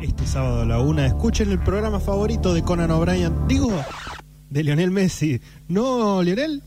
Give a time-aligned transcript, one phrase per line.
[0.00, 3.48] Este sábado a la una, escuchen el programa favorito de Conan O'Brien.
[3.48, 3.84] Digo,
[4.48, 5.40] de Lionel Messi.
[5.66, 6.62] ¿No, Lionel?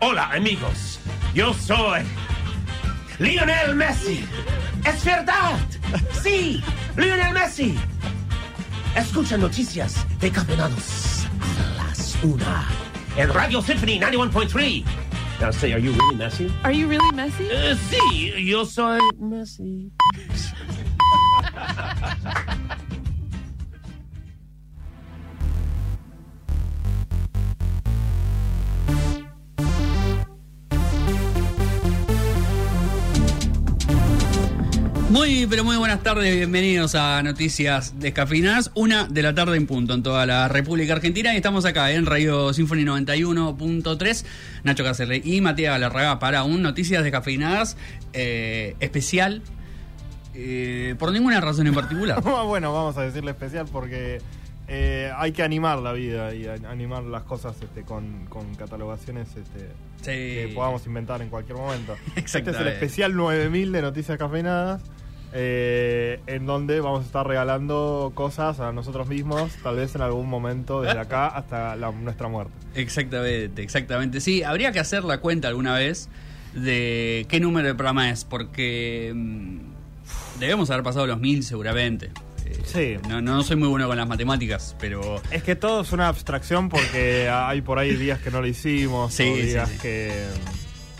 [0.00, 1.00] Hola amigos,
[1.34, 2.02] yo soy
[3.18, 4.22] Lionel Messi.
[4.84, 5.58] Es verdad.
[6.22, 6.62] Sí,
[6.96, 7.74] Lionel Messi.
[8.94, 12.68] Escucha noticias de campeonatos a las una
[13.16, 14.84] en Radio Symphony 91.3.
[15.40, 16.52] Now say, are you really Messi?
[16.64, 17.48] Are you really Messi?
[17.50, 19.90] Eh, sí, yo soy Messi.
[35.14, 39.94] Muy, pero muy buenas tardes, bienvenidos a Noticias Descafinadas, una de la tarde en punto
[39.94, 44.24] en toda la República Argentina y estamos acá en Radio Symphony 91.3,
[44.64, 47.76] Nacho Cáceres y Matías Galarraga para un Noticias Descafeinadas
[48.12, 49.42] eh, especial,
[50.34, 52.20] eh, por ninguna razón en particular.
[52.46, 54.20] bueno, vamos a decirle especial porque
[54.68, 59.68] eh, hay que animar la vida y animar las cosas este, con, con catalogaciones este,
[60.00, 60.10] Sí.
[60.10, 61.94] que podamos inventar en cualquier momento.
[62.16, 62.72] Este es el Exactamente.
[62.74, 64.82] especial 9000 de Noticias Cafeinadas.
[65.36, 70.28] eh, en donde vamos a estar regalando cosas a nosotros mismos, tal vez en algún
[70.28, 72.52] momento, desde acá hasta la- nuestra muerte.
[72.74, 74.20] Exactamente, exactamente.
[74.20, 76.08] Sí, habría que hacer la cuenta alguna vez
[76.54, 79.58] de qué número de programa es, porque mm,
[80.38, 82.06] debemos haber pasado los mil seguramente.
[82.46, 82.96] Eh, Sí.
[83.08, 86.68] No, no soy muy bueno con las matemáticas, pero Es que todo es una abstracción
[86.68, 89.78] porque hay por ahí días que no lo hicimos, Sí, o días sí.
[89.80, 90.12] que.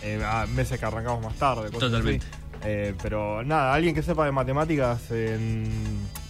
[0.02, 0.20] eh,
[0.54, 1.64] meses que arrancamos más tarde.
[1.70, 2.26] cosas Totalmente.
[2.26, 2.38] así.
[2.66, 5.64] Eh, pero nada, alguien que sepa de matemáticas en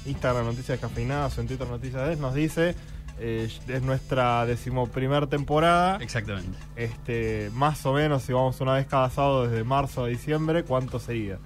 [0.05, 2.74] Instagram Noticias Cafeinadas o en Twitter Noticias Des nos dice.
[3.20, 5.98] eh, es nuestra decimoprimer temporada.
[6.02, 6.58] exactamente.
[6.74, 10.98] Este, más o menos, si vamos una vez cada sábado desde marzo a diciembre, ¿cuánto
[10.98, 11.39] sería?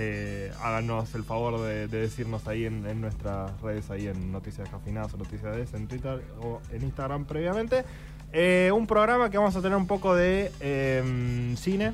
[0.00, 4.68] Eh, háganos el favor de, de decirnos ahí en, en nuestras redes, ahí en Noticias
[4.68, 7.84] Cafinadas o Noticias DS, en Twitter o en Instagram previamente.
[8.32, 11.90] Eh, un programa que vamos a tener un poco de eh, cine,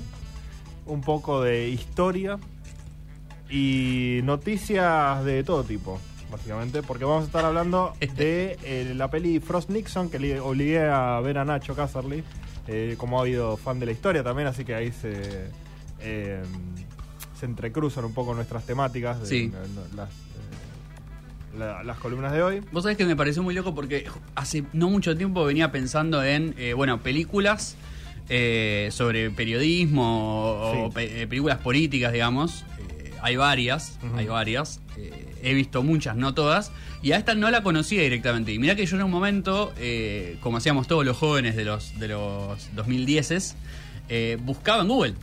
[0.85, 2.39] un poco de historia
[3.49, 5.99] y noticias de todo tipo,
[6.31, 10.81] básicamente, porque vamos a estar hablando de eh, la peli Frost Nixon, que le obligué
[10.87, 12.23] a ver a Nacho Casserly,
[12.67, 15.49] eh, como ha habido fan de la historia también, así que ahí se,
[16.01, 16.43] eh,
[17.39, 19.53] se entrecruzan un poco nuestras temáticas, de, Sí.
[19.97, 22.61] las, eh, la- las columnas de hoy.
[22.73, 26.55] Vos sabés que me pareció muy loco porque hace no mucho tiempo venía pensando en,
[26.59, 27.77] eh, bueno, películas
[28.31, 32.65] eh, sobre periodismo o pe- películas políticas, digamos.
[32.89, 34.81] Eh, hay varias, hay varias.
[35.43, 36.73] He visto muchas, no todas.
[37.03, 38.51] Y a esta no la conocía directamente.
[38.53, 39.75] Y mirá que yo en un momento,
[40.41, 43.55] como hacíamos todos los jóvenes de los, de los 2010s,
[44.09, 45.15] eh, buscaba en Google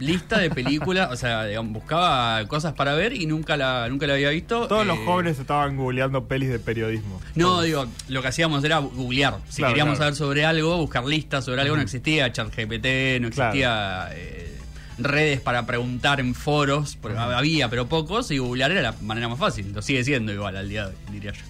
[0.00, 4.14] lista de películas, o sea, digamos, buscaba cosas para ver y nunca la, nunca la
[4.14, 4.66] había visto.
[4.66, 7.20] Todos los Eh, jóvenes estaban googleando pelis de periodismo.
[7.34, 9.38] no, digo, lo que hacíamos era googlear.
[9.48, 10.14] Si Claro, queríamos claro.
[10.14, 13.50] saber sobre algo, buscar listas sobre algo, no existía ChatGPT, no Claro.
[13.50, 14.58] existía eh,
[14.98, 19.38] redes para preguntar en foros, porque había, pero pocos, y googlear era la manera más
[19.38, 19.72] fácil.
[19.72, 21.42] Lo sigue siendo igual al día de hoy, diría yo.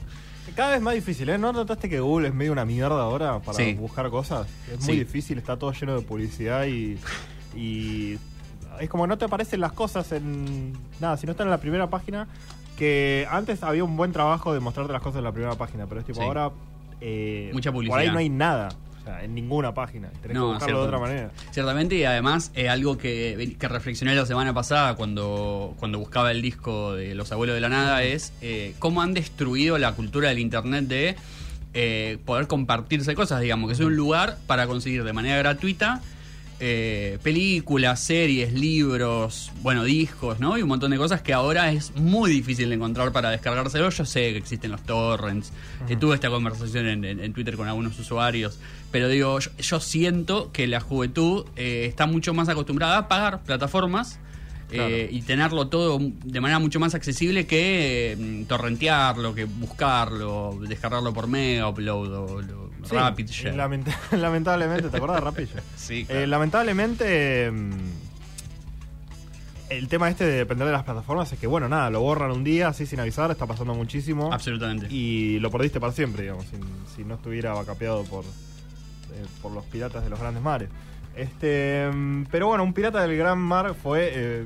[0.57, 1.39] Cada vez más difícil, ¿eh?
[1.39, 3.75] ¿No notaste que Google es medio una mierda ahora para Sí.
[3.75, 4.49] buscar cosas?
[4.73, 4.99] Es muy Sí.
[5.05, 6.99] difícil, está todo lleno de publicidad y,
[7.57, 8.19] y
[8.81, 10.73] es como no te aparecen las cosas en...
[11.01, 12.27] Nada, si no están en la primera página,
[12.79, 16.01] que antes había un buen trabajo de mostrarte las cosas en la primera página, pero
[16.01, 16.25] es tipo Sí.
[16.27, 16.51] ahora...
[17.01, 18.13] eh, Mucha Por ahí publicidad.
[18.13, 18.69] no hay nada,
[19.01, 20.09] o sea, en ninguna página.
[20.23, 21.31] Tenés que buscarlo de otra manera.
[21.51, 26.43] Ciertamente, y además eh, algo que, que reflexioné la semana pasada cuando, cuando buscaba el
[26.43, 30.39] disco de Los Abuelos de la Nada es eh, cómo han destruido la cultura del
[30.39, 31.17] Internet de
[31.73, 36.01] eh, poder compartirse cosas, digamos, que es un lugar para conseguir de manera gratuita
[36.61, 40.59] eh, películas, series, libros, bueno, discos, ¿no?
[40.59, 43.89] Y un montón de cosas que ahora es muy difícil de encontrar para descargárselo.
[43.91, 45.53] Yo sé que existen los torrents,
[45.89, 48.59] eh, tuve esta conversación en, en- en Twitter con algunos usuarios,
[48.93, 53.43] pero digo, yo, yo siento que la juventud eh, está mucho más acostumbrada a pagar
[53.43, 54.19] plataformas.
[54.73, 61.13] eh, y tenerlo todo de manera mucho más accesible que eh, torrentearlo, que buscarlo, descargarlo
[61.13, 63.55] por mega upload o lo- Sí, rapid y share.
[63.57, 65.63] lament- lamentablemente, ¿te acuerdas de Rapid Share?
[65.77, 67.71] Sí, Eh, lamentablemente, mm,
[69.71, 72.43] el tema este de depender de las plataformas es que, bueno, nada, lo borran un
[72.43, 74.33] día así sin avisar, está pasando muchísimo.
[74.33, 74.93] Absolutamente.
[74.93, 76.45] Y lo perdiste para siempre, digamos,
[76.97, 80.69] si no estuviera vacapeado por, eh, por los piratas de los grandes mares.
[81.15, 84.45] Este, mm, pero bueno, un pirata del gran mar fue eh,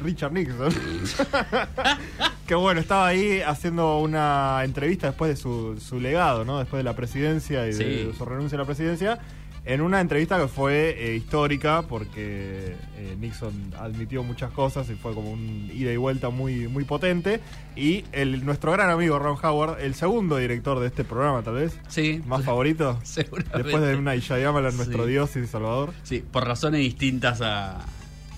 [0.00, 0.72] Richard Nixon.
[2.46, 6.58] que bueno, estaba ahí haciendo una entrevista después de su, su legado, ¿no?
[6.58, 9.18] Después de la presidencia y de su renuncia a la presidencia.
[9.66, 15.14] en una entrevista que fue eh, histórica porque eh, Nixon admitió muchas cosas y fue
[15.14, 17.40] como un ida y vuelta muy, muy potente.
[17.76, 21.78] Y el, nuestro gran amigo Ron Howard, el segundo director de este programa, tal vez,
[21.88, 22.20] Sí.
[22.26, 22.98] más favorito,
[23.54, 25.10] después de una Ishayamala, nuestro Sí.
[25.10, 25.92] Dios y Salvador.
[26.02, 27.78] Sí, por razones distintas a,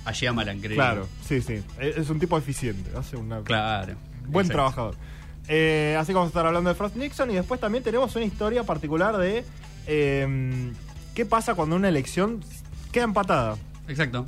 [0.04, 0.74] a Shyamalan, creo.
[0.76, 1.62] Claro, sí, sí.
[1.78, 3.94] Es es un tipo eficiente, hace una Claro.
[4.26, 4.52] Buen Exacto.
[4.52, 4.96] trabajador.
[5.48, 8.24] Eh, así que vamos a estar hablando de Frost Nixon y después también tenemos una
[8.24, 9.44] historia particular de
[9.86, 10.72] eh,
[11.14, 12.40] qué pasa cuando una elección
[12.92, 13.56] queda empatada.
[13.88, 14.26] Exacto.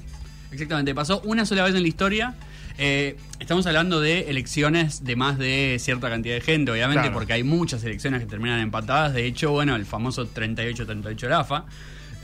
[0.51, 0.95] Exactamente.
[0.95, 2.35] Pasó una sola vez en la historia.
[2.77, 7.15] Eh, estamos hablando de elecciones de más de cierta cantidad de gente, obviamente, Claro.
[7.15, 9.15] porque hay muchas elecciones que terminan empatadas.
[9.15, 11.65] De hecho, bueno, el famoso 38-38 Rafa.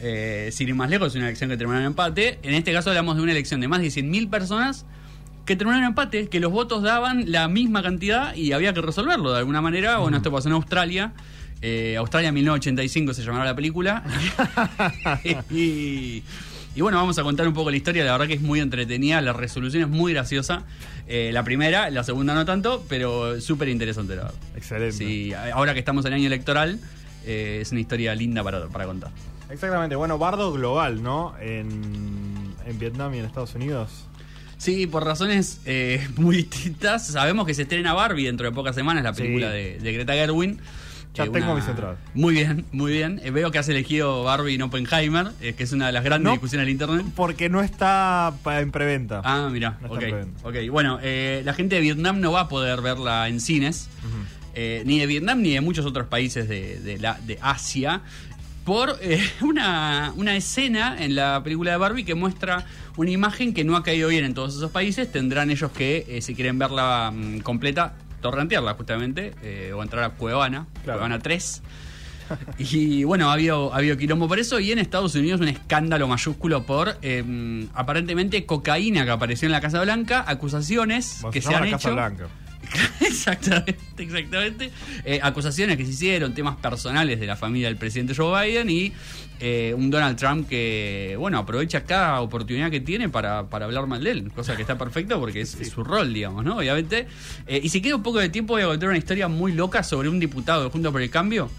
[0.02, 2.38] Eh, sin ir más lejos, es una elección que terminó en empate.
[2.42, 4.86] En este caso hablamos de una elección de más de 100.000 personas
[5.44, 9.32] que terminó en empate, que los votos daban la misma cantidad y había que resolverlo
[9.32, 9.98] de alguna manera.
[9.98, 11.12] Bueno, esto pasó en Australia.
[11.62, 14.02] Eh, Australia 1985 se llamará la película.
[15.50, 16.22] y,
[16.74, 18.04] y bueno, vamos a contar un poco la historia.
[18.04, 20.64] La verdad que es muy entretenida, la resolución es muy graciosa.
[21.08, 24.38] Eh, la primera, la segunda no tanto, pero súper interesante, la verdad.
[24.56, 24.96] Excelente.
[24.96, 26.78] Sí, ahora que estamos en año electoral,
[27.26, 29.10] eh, es una historia linda para, para contar.
[29.50, 29.96] Exactamente.
[29.96, 31.34] Bueno, bardo global, ¿no?
[31.40, 34.06] En, en Vietnam y en Estados Unidos.
[34.58, 37.06] Sí, por razones eh, muy distintas.
[37.06, 39.22] Sabemos que se estrena Barbie dentro de pocas semanas, la Sí.
[39.22, 40.60] película de, de Greta Gerwin.
[41.12, 41.98] Ya Eh, tengo mis entradas.
[42.14, 43.20] Muy bien, muy bien.
[43.24, 46.24] Eh, veo que has elegido Barbie en Oppenheimer, eh, que es una de las grandes
[46.26, 46.30] No.
[46.32, 47.04] discusiones del internet.
[47.16, 49.20] Porque no está en preventa.
[49.24, 50.02] Ah, mira, No está ok.
[50.04, 50.48] en preventa.
[50.48, 50.54] ok.
[50.70, 53.88] Bueno, eh, la gente de Vietnam no va a poder verla en cines,
[54.54, 58.02] eh, ni de Vietnam ni de muchos otros países de, de la, de Asia,
[58.70, 62.64] por eh, una, una escena en la película de Barbie que muestra
[62.96, 65.10] una imagen que no ha caído bien en todos esos países.
[65.10, 70.10] Tendrán ellos que, eh, si quieren verla mm, completa, torrentearla justamente, eh, o entrar a
[70.10, 71.00] Cuevana, Claro.
[71.00, 71.62] Cuevana 3.
[72.58, 74.60] Y bueno, ha habido, ha habido quilombo por eso.
[74.60, 79.60] Y en Estados Unidos un escándalo mayúsculo por eh, aparentemente cocaína que apareció en la
[79.60, 81.94] Casa Blanca, acusaciones que se han Casa hecho.
[81.94, 82.28] Blanca.
[83.00, 84.70] exactamente, exactamente.
[85.04, 88.92] Eh, acusaciones que se hicieron, temas personales de la familia del presidente Joe Biden y
[89.40, 94.04] eh, un Donald Trump que, bueno, aprovecha cada oportunidad que tiene para, para hablar mal
[94.04, 96.58] de él, cosa que está perfecto porque es, es su rol, digamos, ¿no?
[96.58, 97.06] Obviamente.
[97.46, 99.82] Eh, y si queda un poco de tiempo, voy a contar una historia muy loca
[99.82, 101.50] sobre un diputado de Juntos por el Cambio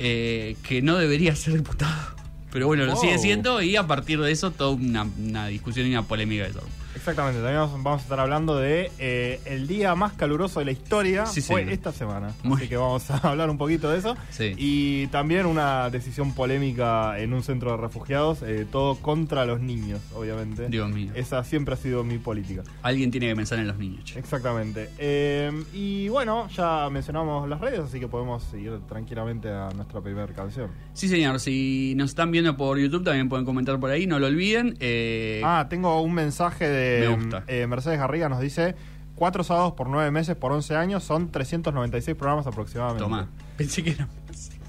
[0.00, 2.16] eh, que no debería ser diputado.
[2.50, 5.90] Pero bueno, lo sigue siendo y a partir de eso toda una, una discusión y
[5.90, 6.62] una polémica de eso.
[6.94, 11.26] Exactamente, también vamos, a estar hablando de eh, el día más caluroso de la historia.
[11.26, 12.32] Sí, fue esta semana.
[12.42, 14.16] Muy Así que vamos a hablar un poquito de eso.
[14.30, 14.54] Sí.
[14.56, 20.00] Y también una decisión polémica en un centro de refugiados, eh, todo contra los niños,
[20.14, 20.68] obviamente.
[20.68, 21.12] Dios mío.
[21.14, 22.62] Esa siempre ha sido mi política.
[22.82, 24.18] Alguien tiene que pensar en los niños, che.
[24.18, 24.90] Exactamente.
[24.98, 30.32] Eh, y bueno, ya mencionamos las redes, así que podemos seguir tranquilamente a nuestra primera
[30.32, 30.70] canción.
[30.92, 31.40] Sí, señor.
[31.40, 34.76] Si nos están viendo por YouTube, también pueden comentar por ahí, no lo olviden.
[34.80, 37.44] Eh, Ah, tengo un mensaje de Me gusta.
[37.46, 38.74] eh, Mercedes Garriga, nos dice,
[39.14, 43.02] cuatro sábados por nueve meses por 11 años, son 396 programas aproximadamente.
[43.02, 43.28] toma.
[43.56, 44.08] Pensé que eran.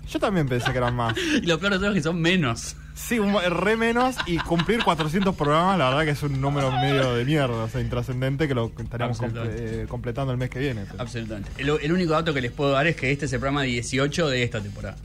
[0.10, 1.16] Yo también pensé que eran más.
[1.42, 2.76] Y lo peor de todo es que son menos.
[2.94, 7.16] Sí, un, re menos y cumplir 400 programas, la verdad que es un número medio
[7.16, 10.84] de mierda, o sea, intrascendente que lo estaríamos comple- eh, completando el mes que viene.
[10.98, 11.50] Absolutamente.
[11.58, 14.28] El, el único dato que les puedo dar es que este es el programa 18
[14.30, 14.98] de esta temporada.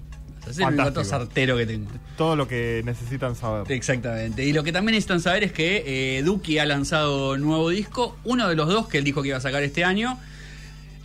[0.50, 1.04] Es el Fantástico.
[1.04, 1.90] sartero que tengo.
[2.16, 3.70] Todo lo que necesitan saber.
[3.72, 4.44] Exactamente.
[4.44, 8.48] Y lo que también necesitan saber es que eh, Duki ha lanzado nuevo disco, uno
[8.48, 10.18] de los dos que él dijo que iba a sacar este año.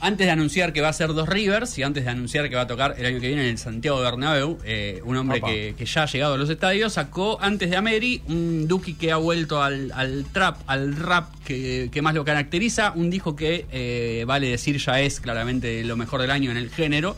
[0.03, 2.61] Antes de anunciar que va a ser dos Rivers y antes de anunciar que va
[2.63, 5.85] a tocar el año que viene en el Santiago Bernabéu, eh, un hombre que, que
[5.85, 9.61] ya ha llegado a los estadios, sacó antes de Ameri un Duki que ha vuelto
[9.61, 14.47] al, al trap, al rap que, que más lo caracteriza, un disco que eh, vale
[14.47, 17.15] decir ya es claramente lo mejor del año en el género.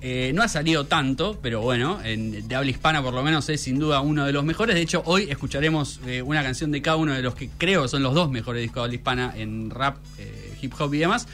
[0.00, 3.60] Eh, no ha salido tanto, pero bueno, en- de habla hispana por lo menos es
[3.60, 4.74] sin duda uno de los mejores.
[4.76, 8.02] De hecho, hoy escucharemos eh, una canción de cada uno de los que creo son
[8.02, 11.26] los dos mejores discos de habla hispana en rap, eh, hip hop y demás.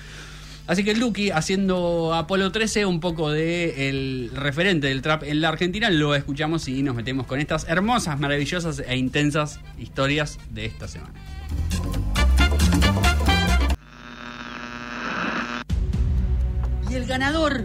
[0.68, 5.48] Así que Duki, haciendo Apolo 13, un poco de el referente del trap en la
[5.48, 10.86] Argentina, lo escuchamos y nos metemos con estas hermosas, maravillosas e intensas historias de esta
[10.86, 11.12] semana.
[16.90, 17.64] Y el ganador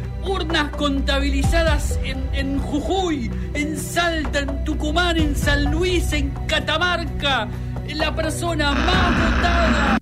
[0.23, 7.47] urnas contabilizadas en, en Jujuy, en Salta, en Tucumán, en San Luis, en Catamarca,
[7.93, 9.97] la persona más votada.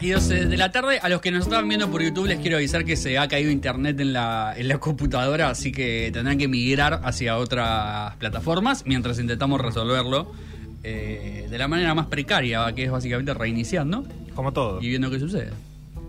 [0.00, 0.98] y 12 de la tarde.
[1.02, 3.50] A los que nos estaban viendo por YouTube les quiero avisar que se ha caído
[3.50, 9.18] internet en la, en la computadora, así que tendrán que migrar hacia otras plataformas mientras
[9.18, 10.32] intentamos resolverlo
[10.82, 14.04] eh, de la manera más precaria, que es básicamente reiniciando
[14.34, 14.80] Como todo.
[14.80, 15.50] y viendo qué sucede.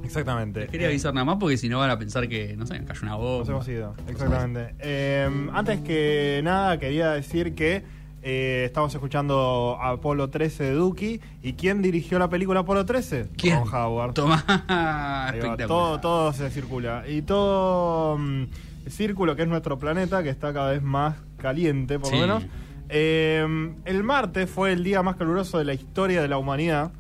[0.04, 0.62] Exactamente.
[0.62, 3.02] Les quería avisar nada más porque si no van a pensar que, no sé, cayó
[3.04, 3.50] una Nos voz.
[3.50, 4.76] hemos ido, exactamente.
[4.80, 7.84] Eh, antes que nada, quería decir que
[8.22, 11.22] eh, estamos escuchando Apolo 13 de Duki.
[11.44, 13.30] ¿Y quién dirigió la película Apolo 13?
[13.38, 13.60] ¿Quién?
[13.60, 14.14] Ron Howard.
[14.20, 15.68] Va, espectacular.
[15.68, 17.04] todo, todo se circula.
[17.08, 18.44] Y todo mm,
[18.86, 22.16] el círculo que es nuestro planeta, que está cada vez más caliente, por Sí.
[22.16, 22.46] lo menos.
[22.90, 23.46] Eh,
[23.86, 26.92] el martes fue el día más caluroso de la historia de la humanidad,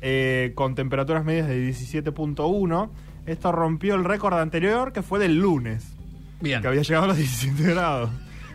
[0.00, 2.90] eh, con temperaturas medias de 17.1.
[3.26, 5.94] Esto rompió el récord anterior, que fue del lunes,
[6.40, 6.62] Bien.
[6.62, 8.10] que había llegado a los 17 grados.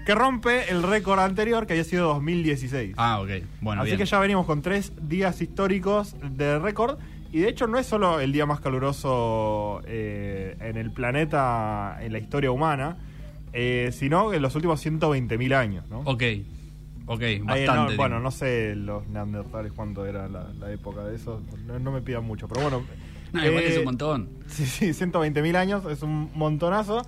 [0.05, 2.95] Que rompe el récord anterior, que había sido 2016.
[2.97, 3.29] Ah, ok.
[3.61, 3.99] Bueno, Así bien.
[3.99, 6.97] que ya venimos con tres días históricos de récord.
[7.31, 12.11] Y de hecho no es solo el día más caluroso eh, en el planeta, en
[12.11, 12.97] la historia humana,
[13.53, 15.85] eh, sino en los últimos 120.000 años.
[15.89, 16.01] ¿no?
[16.01, 16.21] Ok.
[17.05, 17.93] Ok, Ahí, bastante.
[17.93, 21.41] no, bueno, no sé los neandertales cuánto era la, la época de eso.
[21.65, 22.83] No, no me pidan mucho, pero bueno.
[23.33, 24.29] No, igual eh, es un montón.
[24.47, 27.01] Sí, sí, 120.000 años, es un montonazo.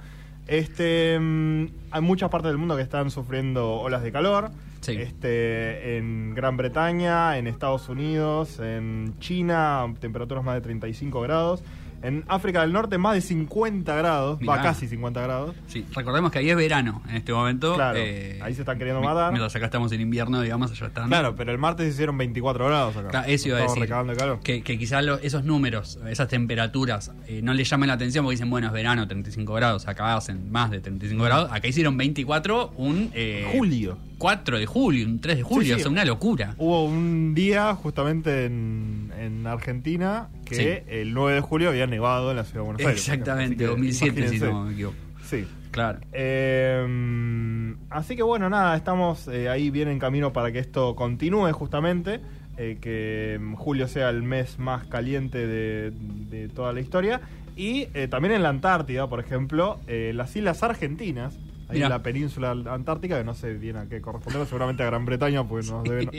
[0.47, 4.51] Este, mm, hay muchas partes del mundo que están sufriendo olas de calor.
[4.81, 4.93] Sí.
[4.93, 11.63] Este, en Gran Bretaña, en Estados Unidos, en China, temperaturas más de 35 grados.
[12.01, 14.39] En África del Norte, más de 50 grados.
[14.47, 15.55] Va, casi 50 grados.
[15.67, 17.75] Sí, recordemos que ahí es verano en este momento.
[17.75, 19.31] Claro, eh, ahí se están queriendo matar.
[19.31, 21.07] Mientras acá estamos en invierno, digamos, allá están.
[21.07, 23.09] Claro, pero el martes hicieron 24 grados acá.
[23.09, 24.17] Claro, eso iba a Estamos decir.
[24.17, 24.39] calor.
[24.41, 28.35] Que, que quizás lo- esos números, esas temperaturas, eh, no les llamen la atención porque
[28.35, 29.87] dicen, bueno, es verano, 35 grados.
[29.87, 31.49] Acá hacen más de 35 grados.
[31.51, 33.09] Acá hicieron 24 un.
[33.13, 33.97] eh, Julio.
[34.25, 35.61] 4 de julio, un 3 de julio.
[35.63, 35.79] Sí, sí.
[35.81, 36.55] O sea, una locura.
[36.57, 40.67] Hubo un día justamente en, en Argentina que Sí.
[40.91, 42.97] el 9 de julio había nevado en la ciudad de Buenos Aires.
[43.07, 44.95] Exactamente, Así que 2007, si no me equivoco.
[45.25, 45.45] Sí.
[45.69, 45.99] Claro.
[46.13, 51.51] Eh, así que bueno, nada, estamos eh, ahí bien en camino para que esto continúe
[51.53, 52.19] justamente.
[52.57, 55.91] eh, que julio sea el mes más caliente de,
[56.29, 57.19] de toda la historia.
[57.57, 61.37] Y eh, también en la Antártida, por ejemplo, eh, las islas argentinas,
[61.69, 61.87] ahí Mirá.
[61.87, 65.43] en la península antártica, que no sé bien a qué corresponde, seguramente a Gran Bretaña,
[65.43, 66.09] pues nos deben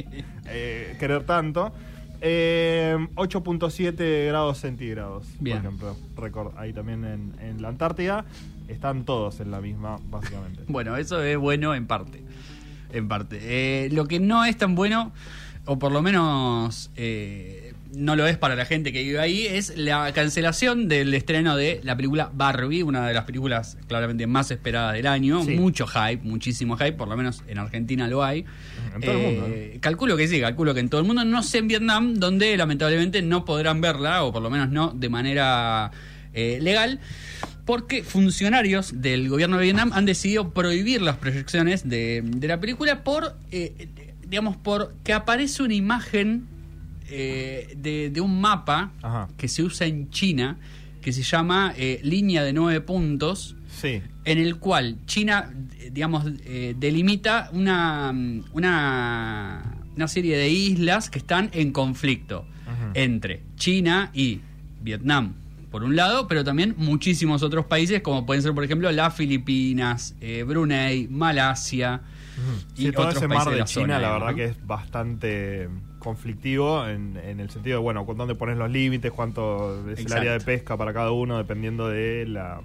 [0.47, 1.73] eh, querer tanto.
[2.21, 5.59] Eh, 8.7 grados centígrados, Bien.
[5.59, 5.97] por ejemplo.
[6.17, 8.25] Récord ahí también en, en la Antártida.
[8.69, 10.63] Están todos en la misma, básicamente.
[10.69, 12.23] Bueno, eso es bueno en parte.
[12.93, 13.39] En parte.
[13.43, 15.13] Eh, lo que no es tan bueno,
[15.67, 17.66] o por lo menos eh,
[17.97, 21.81] no lo es para la gente que vive ahí, es la cancelación del estreno de
[21.83, 25.43] la película Barbie, una de las películas claramente más esperadas del año.
[25.43, 25.53] Sí.
[25.53, 28.45] Mucho hype, muchísimo hype, por lo menos en Argentina lo hay.
[28.95, 31.43] En todo el mundo, Eh, Calculo que sí, calculo que en todo el mundo, no
[31.43, 35.91] sé en Vietnam, donde lamentablemente no podrán verla, o por lo menos no de manera
[36.35, 37.01] eh, legal,
[37.65, 43.03] porque funcionarios del gobierno de Vietnam han decidido prohibir las proyecciones de, de la película
[43.03, 43.89] por, eh,
[44.29, 46.47] digamos, por que aparece una imagen
[47.11, 49.29] eh, de, de un mapa Ajá.
[49.37, 50.59] que se usa en China,
[51.03, 54.01] que se llama eh, línea de nueve puntos, Sí.
[54.25, 55.51] en el cual China,
[55.93, 58.13] digamos, eh, delimita una,
[58.53, 59.63] una,
[59.95, 62.47] una serie de islas que están en conflicto
[62.95, 64.41] entre China y
[64.83, 65.35] Vietnam,
[65.71, 70.15] por un lado, pero también muchísimos otros países, como pueden ser, por ejemplo, las Filipinas,
[70.21, 72.01] eh, Brunei, Malasia
[72.77, 74.37] y Sí, todo otros ese países mar de la China, zona, la verdad ¿no?
[74.37, 75.69] que es bastante
[76.07, 80.13] conflictivo en, en el sentido de, bueno, con dónde pones los límites, cuánto es el
[80.13, 82.61] área de pesca para cada uno, dependiendo de la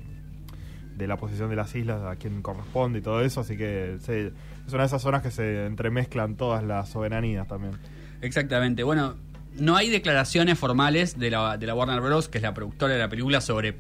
[0.96, 4.30] de la posición de las islas, a quién corresponde y todo eso, así que sí,
[4.68, 7.74] es una de esas zonas que se entremezclan todas las soberanías también.
[8.22, 8.84] Exactamente.
[8.84, 9.16] Bueno,
[9.58, 13.00] no hay declaraciones formales de la, de la Warner Bros., que es la productora de
[13.00, 13.74] la película, sobre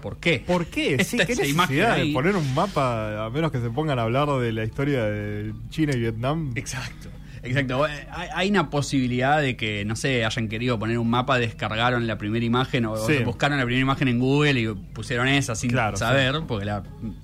[0.00, 0.44] por qué.
[0.46, 1.02] ¿Por qué?
[1.04, 4.52] Sí, ¿Qué necesidad de poner un mapa, a menos que se pongan a hablar de
[4.52, 6.52] la historia de China y Vietnam?
[6.54, 7.08] Exacto.
[7.42, 7.84] Exacto.
[8.34, 12.44] Hay, una posibilidad de que, no sé, hayan querido poner un mapa, descargaron la primera
[12.44, 13.18] imagen o, o Sí.
[13.24, 16.82] buscaron la primera imagen en Google y pusieron esa sin Claro, saber, porque la,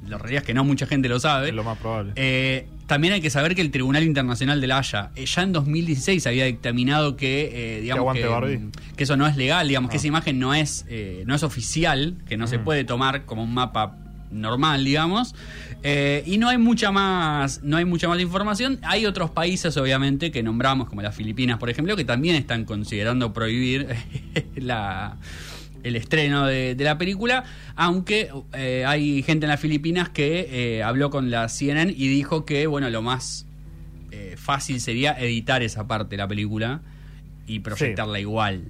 [0.09, 1.49] la realidad es que no mucha gente lo sabe.
[1.49, 2.13] Es lo más probable.
[2.17, 5.53] Eh, también hay que saber que el Tribunal Internacional de la Haya eh, ya en
[5.53, 9.97] 2016 había dictaminado que, eh, digamos que, mm, que eso no es legal, digamos que
[9.97, 9.99] Ah.
[9.99, 12.65] esa imagen no es eh, no es oficial, que no se Ujú.
[12.67, 13.97] puede tomar como un mapa
[14.35, 15.35] normal, digamos.
[15.83, 18.79] Eh, y no hay mucha más no hay mucha más información.
[18.83, 23.33] Hay otros países, obviamente, que nombramos, como las Filipinas, por ejemplo, que también están considerando
[23.33, 23.89] prohibir
[24.57, 25.17] la
[25.83, 27.45] el estreno de, de la película,
[27.77, 32.47] aunque eh, hay gente en las Filipinas que eh, habló con la CNN y dijo
[32.47, 33.47] que, bueno, lo más
[34.37, 36.81] fácil sería editar esa parte de la película
[37.47, 38.63] y proyectarla igual.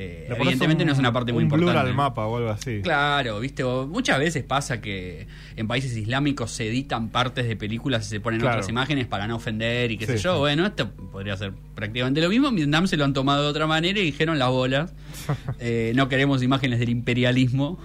[0.00, 1.90] Eh, evidentemente un- no es una parte muy un blur importante.
[1.90, 2.80] al mapa o algo así.
[2.82, 5.26] Claro, viste, o muchas veces pasa que
[5.56, 8.56] en países islámicos se editan partes de películas y se ponen Claro.
[8.56, 10.34] otras imágenes para no ofender y qué Sí, sé yo.
[10.34, 10.38] sí.
[10.38, 12.48] Bueno, esto podría ser prácticamente lo mismo.
[12.48, 14.94] En Vietnam se lo han tomado de otra manera y dijeron las bolas.
[15.60, 17.78] Eh, no queremos imágenes del imperialismo.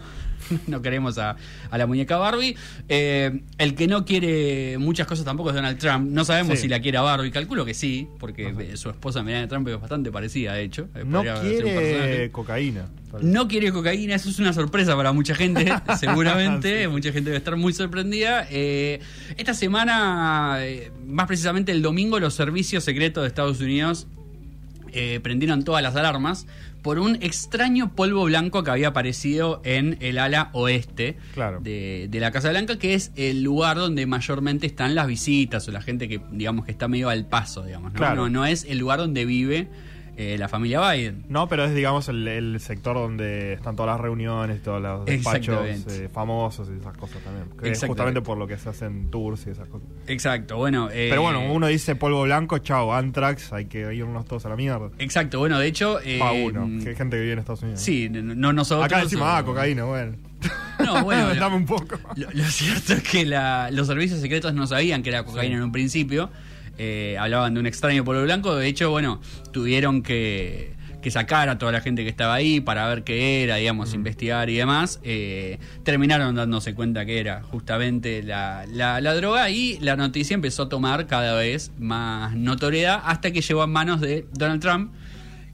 [0.67, 1.35] No queremos a,
[1.69, 2.55] a la muñeca Barbie.
[2.89, 6.09] Eh, el que no quiere muchas cosas tampoco es Donald Trump.
[6.09, 6.63] No sabemos Sí.
[6.63, 7.31] si la quiere a Barbie.
[7.31, 10.87] Calculo que sí, porque su esposa Melania Trump es bastante parecida, de hecho.
[10.95, 12.85] Eh, No quiere cocaína.
[13.21, 15.65] No quiere cocaína, eso es una sorpresa para mucha gente,
[15.99, 16.83] seguramente.
[16.83, 16.87] Sí.
[16.87, 18.47] Mucha gente debe estar muy sorprendida.
[18.49, 18.99] Eh,
[19.37, 20.59] esta semana,
[21.05, 24.07] más precisamente el domingo, los servicios secretos de Estados Unidos
[24.91, 26.47] eh, prendieron todas las alarmas
[26.83, 31.59] por un extraño polvo blanco que había aparecido en el ala oeste Claro.
[31.61, 35.71] de, de la Casa Blanca, que es el lugar donde mayormente están las visitas o
[35.71, 37.93] la gente que, digamos, que está medio al paso, digamos.
[37.93, 37.97] ¿no?
[37.97, 38.23] Claro.
[38.23, 39.69] No, no es el lugar donde vive
[40.15, 41.25] eh, la familia Biden.
[41.29, 45.65] No, pero es, digamos, el, el sector donde están todas las reuniones, todos los despachos
[45.87, 47.47] eh, famosos y esas cosas también.
[47.59, 49.87] Que es justamente por lo que se hacen tours y esas cosas.
[50.07, 50.89] Exacto, bueno.
[50.91, 54.55] eh, Pero bueno, uno dice polvo blanco, chao, Antrax, hay que irnos todos a la
[54.55, 54.89] mierda.
[54.99, 55.99] Exacto, bueno, de hecho.
[56.03, 57.81] eh, Pa' uno, que hay gente que vive en Estados Unidos.
[57.81, 58.85] Sí, no no nosotros.
[58.85, 60.15] Acá decimos, ah, cocaína, bueno.
[60.83, 61.97] No, bueno, Dame un poco.
[62.15, 65.57] Lo, lo cierto es que la- los servicios secretos no sabían que era cocaína Sí.
[65.57, 66.29] en un principio.
[66.77, 68.55] Eh, hablaban de un extraño polvo blanco.
[68.55, 72.87] De hecho, bueno, tuvieron que, que sacar a toda la gente que estaba ahí para
[72.87, 74.99] ver qué era, digamos, investigar y demás.
[75.03, 80.63] Eh, terminaron dándose cuenta que era justamente la, la- la droga y la noticia empezó
[80.63, 84.91] a tomar cada vez más notoriedad hasta que llegó a manos de Donald Trump.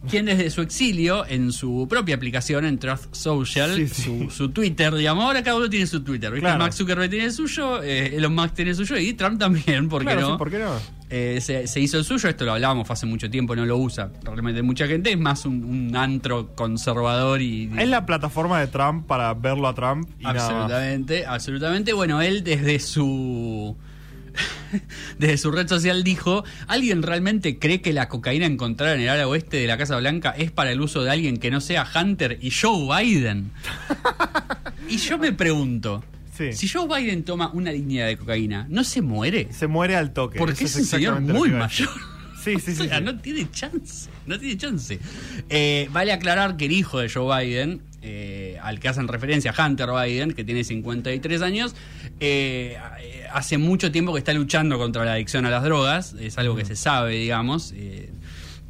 [0.09, 4.03] Quien desde su exilio, en su propia aplicación, en Truth Social, Sí, sí.
[4.03, 6.45] Su, su Twitter, digamos, ahora cada uno tiene su Twitter, ¿viste?
[6.45, 6.59] Claro.
[6.59, 10.01] Mark Zuckerberg tiene el suyo, eh, Elon Musk tiene el suyo y Trump también, ¿por
[10.01, 10.31] qué Claro, no?
[10.31, 10.99] sí, ¿por qué no?
[11.09, 14.11] Eh, se, se hizo el suyo, esto lo hablábamos hace mucho tiempo, no lo usa
[14.23, 17.69] realmente mucha gente, es más un, un antro conservador y...
[17.77, 20.43] Es la plataforma de Trump para verlo a Trump y nada más.
[20.43, 21.93] Absolutamente, absolutamente.
[21.93, 23.75] Bueno, él desde su
[25.19, 29.27] desde su red social dijo, ¿alguien realmente cree que la cocaína encontrada en el ala
[29.27, 32.37] oeste de la Casa Blanca es para el uso de alguien que no sea Hunter
[32.41, 33.51] y Joe Biden?
[34.89, 36.03] y yo me pregunto,
[36.37, 36.53] Sí.
[36.53, 39.51] si Joe Biden toma una línea de cocaína, ¿no se muere?
[39.51, 40.37] Se muere al toque.
[40.39, 41.89] Porque es un señor muy mayor.
[42.41, 42.83] Sí, sí, sí.
[42.83, 43.03] O sea, sí.
[43.03, 44.09] no tiene chance.
[44.25, 44.99] No tiene chance.
[45.49, 49.89] Eh, vale aclarar que el hijo de Joe Biden, eh, al que hacen referencia, Hunter
[49.89, 51.75] Biden, que tiene 53 años,
[52.19, 52.77] eh,
[53.31, 56.13] hace mucho tiempo que está luchando contra la adicción a las drogas.
[56.19, 57.73] Es algo que se sabe, digamos.
[57.75, 58.09] eh,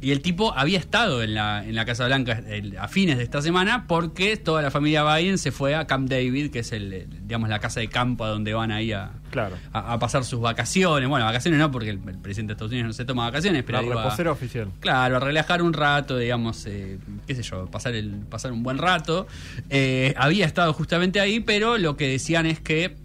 [0.02, 3.24] y el tipo había estado en la, en la Casa Blanca el- a fines de
[3.24, 6.92] esta semana porque toda la familia Biden se fue a Camp David, que es el,
[6.92, 9.56] el, digamos la casa de campo a donde van ahí a, Claro.
[9.72, 11.08] a, a pasar sus vacaciones.
[11.08, 13.82] Bueno, vacaciones no, porque el, el presidente de Estados Unidos no se toma vacaciones, pero
[13.82, 14.68] La a- reposera oficial.
[14.80, 18.78] Claro, a relajar un rato, digamos, eh, qué sé yo, pasar, el, pasar un buen
[18.78, 19.26] rato.
[19.68, 22.96] Eh, había estado justamente ahí, pero lo que decían es que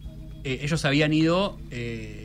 [0.43, 2.24] eh, ellos habían ido, eh,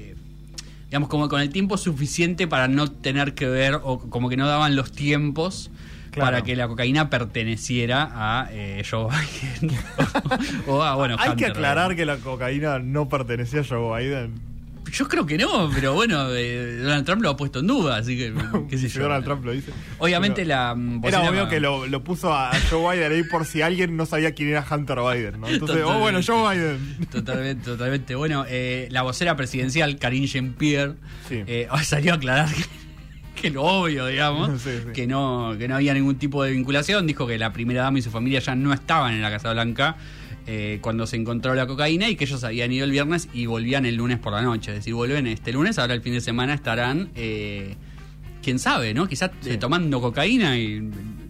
[0.91, 4.49] digamos, como con el tiempo suficiente para no tener que ver, o como que no
[4.49, 5.71] daban los tiempos.
[6.11, 6.27] Claro.
[6.27, 9.79] Para que la cocaína perteneciera a eh, Joe Biden
[10.67, 14.50] o, o a, bueno, Hay que aclarar que la cocaína no pertenecía a Joe Biden.
[14.93, 18.17] Yo creo que no, pero bueno, eh, Donald Trump lo ha puesto en duda, así
[18.17, 18.33] que,
[18.69, 19.03] qué sé Si yo.
[19.05, 19.73] Donald Trump lo dice.
[19.99, 20.75] Obviamente Pero la...
[20.75, 24.07] mm, Era obvio que lo, lo puso a Joe Biden ahí por si alguien no
[24.07, 25.49] sabía quién era Hunter Biden, ¿no?
[25.49, 27.07] Entonces, oh, bueno, Joe Biden.
[27.11, 28.15] Totalmente, totalmente.
[28.15, 30.95] Bueno, eh, la vocera presidencial, Karine Jean-Pierre,
[31.29, 31.43] Sí.
[31.47, 32.65] eh, salió a aclarar que,
[33.43, 34.93] que lo obvio, digamos, Sí, sí.
[34.93, 37.07] Que, no, que no había ningún tipo de vinculación.
[37.07, 39.97] Dijo que la primera dama y su familia ya no estaban en la Casa Blanca
[40.47, 43.87] eh, cuando se encontró la cocaína y que ellos habían ido el viernes y volvían
[43.87, 44.71] el lunes por la noche.
[44.73, 47.75] Es decir, vuelven este lunes, ahora el fin de semana estarán, eh,
[48.43, 49.07] quién sabe, ¿no?
[49.07, 50.89] Quizás eh, tomando cocaína y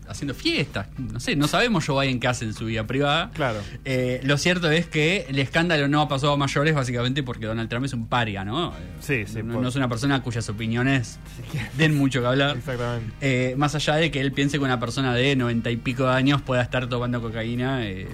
[0.08, 0.88] haciendo fiestas.
[0.98, 3.30] No sé, no sabemos Joe Biden qué hace en su vida privada.
[3.32, 3.60] Claro.
[3.84, 7.68] Eh, lo cierto es que el escándalo no ha pasado a mayores básicamente porque Donald
[7.68, 8.72] Trump es un paria, ¿no?
[8.98, 11.20] Sí, sí, No, por- no es una persona cuyas opiniones
[11.78, 12.56] den mucho que hablar.
[12.56, 13.12] Exactamente.
[13.20, 16.14] Eh, más allá de que él piense que una persona de noventa y pico de
[16.14, 18.08] años pueda estar tomando cocaína eh,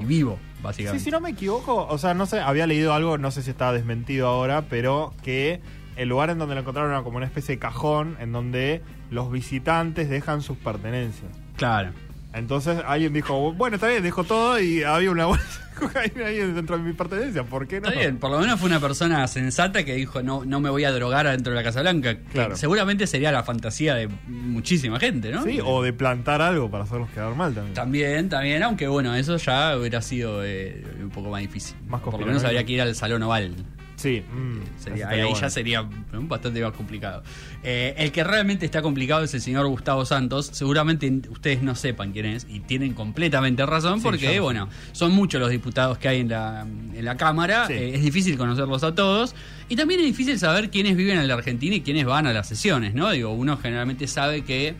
[0.00, 1.04] y vivo, Sí, básicamente.
[1.04, 3.72] si no me equivoco, o sea, no sé, había leído algo, no sé si está
[3.72, 5.60] desmentido ahora, pero que
[5.96, 9.30] el lugar en donde lo encontraron era como una especie de cajón en donde los
[9.30, 11.30] visitantes dejan sus pertenencias.
[11.56, 11.92] Claro.
[12.32, 16.36] Entonces alguien dijo, bueno, está bien, dejo todo y había una bolsa de cocaína ahí
[16.38, 17.88] dentro de mi pertenencia, ¿por qué no?
[17.88, 20.84] Está bien, por lo menos fue una persona sensata que dijo no, no me voy
[20.84, 22.18] a drogar adentro de la Casa Blanca.
[22.32, 22.56] Claro.
[22.56, 25.42] seguramente sería la fantasía de muchísima gente, ¿no?
[25.42, 27.74] Sí, o de plantar algo para hacerlos quedar mal también.
[27.74, 31.76] También, también, aunque bueno, eso ya hubiera sido eh, un poco más difícil.
[31.88, 33.54] Más Por lo menos habría que ir al Salón Oval.
[34.00, 35.38] Sí, mm, Sería- ahí bueno.
[35.38, 37.22] ya sería bastante más complicado.
[37.62, 40.48] Eh, el que realmente está complicado es el señor Gustavo Santos.
[40.54, 45.50] Seguramente ustedes no sepan quién es y tienen completamente razón porque, bueno, son muchos los
[45.50, 47.66] diputados que hay en la, en la Cámara.
[47.66, 47.74] Sí.
[47.74, 49.34] Eh, es difícil conocerlos a todos.
[49.68, 52.48] Y también es difícil saber quiénes viven en la Argentina y quiénes van a las
[52.48, 53.10] sesiones, ¿no?
[53.10, 54.76] Digo, uno generalmente sabe que,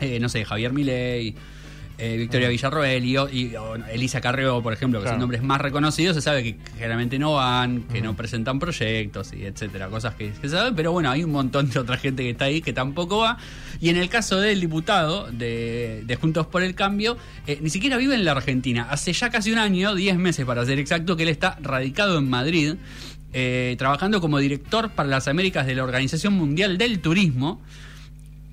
[0.00, 1.34] eh, no sé, Javier Milei.
[1.98, 5.14] Eh, Victoria Villarroel y, o- y- o Elisa Carrió, por ejemplo, que Claro.
[5.16, 9.44] son nombres más reconocidos, se sabe que generalmente no van, que no presentan proyectos y
[9.44, 12.30] etcétera, cosas que, que se saben, pero bueno, hay un montón de otra gente que
[12.30, 13.38] está ahí que tampoco va.
[13.80, 17.96] Y en el caso del diputado de, de Juntos por el Cambio, eh, ni siquiera
[17.96, 18.86] vive en la Argentina.
[18.90, 22.28] Hace ya casi un año, 10 meses para ser exacto, que él está radicado en
[22.28, 22.74] Madrid,
[23.32, 27.60] eh, trabajando como director para las Américas de la Organización Mundial del Turismo.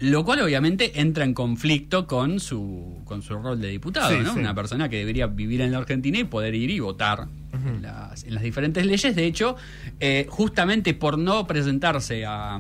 [0.04, 4.34] Lo cual obviamente entra en conflicto con su, con su rol de diputado, Sí, ¿no?
[4.34, 4.40] sí.
[4.40, 8.26] Una persona que debería vivir en la Argentina y poder ir y votar en, las,
[8.26, 9.16] en las diferentes leyes.
[9.16, 9.56] De hecho,
[10.02, 12.60] eh, justamente por no presentarse a,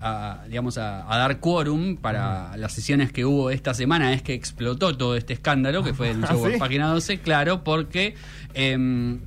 [0.00, 4.32] a, digamos, a, a dar quórum para las sesiones que hubo esta semana es que
[4.32, 6.58] explotó todo este escándalo que fue denunciado ¿Ah, sí?
[6.58, 8.14] Página 12, claro, porque...
[8.54, 9.20] em,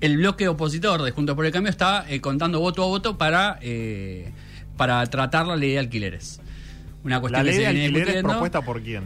[0.00, 3.58] el bloque opositor de Juntos por el Cambio está eh, contando voto a voto para,
[3.60, 4.32] eh,
[4.76, 6.40] para tratar la ley de alquileres.
[7.04, 8.28] Una La cuestión ley que de se viene alquileres discutiendo.
[8.30, 9.02] propuesta por quién.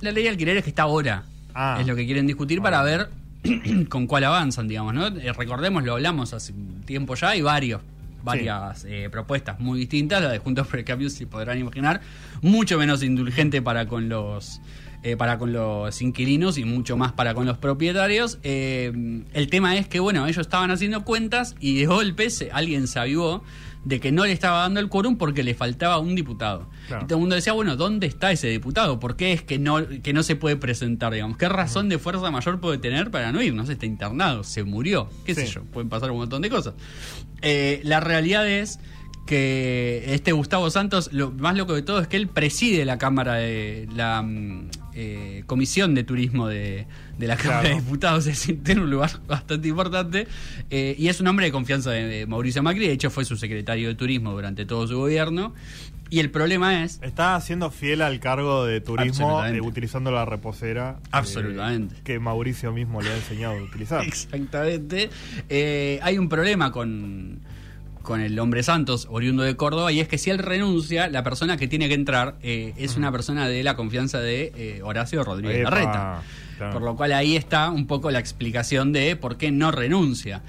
[0.00, 1.24] La ley de alquileres que está ahora.
[1.54, 1.78] Ah.
[1.80, 2.62] Es lo que quieren discutir Ah.
[2.62, 3.08] para ver
[3.88, 5.06] con cuál avanzan, digamos, ¿no?
[5.08, 6.52] Eh, recordemos, lo hablamos hace
[6.84, 7.80] tiempo ya, hay varios,
[8.24, 10.22] varias eh, propuestas muy distintas.
[10.22, 12.00] La de Juntos por el Cambio, si podrán imaginar,
[12.40, 14.60] mucho menos indulgente para con los
[15.04, 18.38] eh, para con los inquilinos y mucho más para con los propietarios.
[18.44, 18.92] Eh,
[19.32, 23.00] el tema es que, bueno, ellos estaban haciendo cuentas y de golpe se- alguien se
[23.00, 23.42] avivó
[23.84, 26.68] de que no le estaba dando el quórum porque le faltaba un diputado.
[26.86, 27.04] Claro.
[27.04, 29.00] Y todo el mundo decía, bueno, ¿dónde está ese diputado?
[29.00, 31.36] ¿Por qué es que no, que no se puede presentar, digamos?
[31.36, 33.54] ¿Qué razón de fuerza mayor puede tener para no ir?
[33.54, 36.74] No sé, está internado, se murió, qué sé yo, pueden pasar un montón de cosas.
[37.42, 38.78] Eh, la realidad es
[39.26, 43.34] que este Gustavo Santos, lo más loco de todo es que él preside la Cámara
[43.34, 46.86] de la mm, eh, Comisión de Turismo de,
[47.22, 47.76] de la Cámara Claro.
[47.76, 50.26] de Diputados, es tiene un lugar bastante importante
[50.70, 53.36] eh, y es un hombre de confianza de, de Mauricio Macri, de hecho fue su
[53.36, 55.54] secretario de Turismo durante todo su gobierno
[56.10, 60.96] y el problema es Está siendo fiel al cargo de turismo eh, utilizando la reposera.
[61.04, 61.94] eh, Absolutamente.
[62.04, 64.04] que Mauricio mismo le ha enseñado a utilizar.
[64.06, 65.08] Exactamente.
[66.02, 67.40] Hay un problema con,
[68.02, 71.56] con el hombre Santos, oriundo de Córdoba, y es que si él renuncia, la persona
[71.56, 75.60] que tiene que entrar eh, es una persona de la confianza de eh, Horacio Rodríguez
[75.60, 76.22] Epa, Larreta.
[76.58, 76.72] claro.
[76.72, 80.42] Por lo cual ahí está un poco la explicación de por qué no renuncia.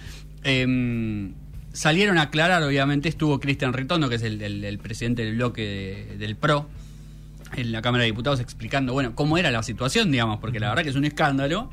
[0.43, 1.33] Em,
[1.71, 5.61] salieron a aclarar, obviamente, estuvo Cristian Ritondo, que es el, el- el presidente del bloque
[6.09, 6.67] de- del PRO,
[7.55, 10.83] en la Cámara de Diputados explicando, bueno, cómo era la situación, digamos, porque la verdad
[10.83, 11.71] que es un escándalo.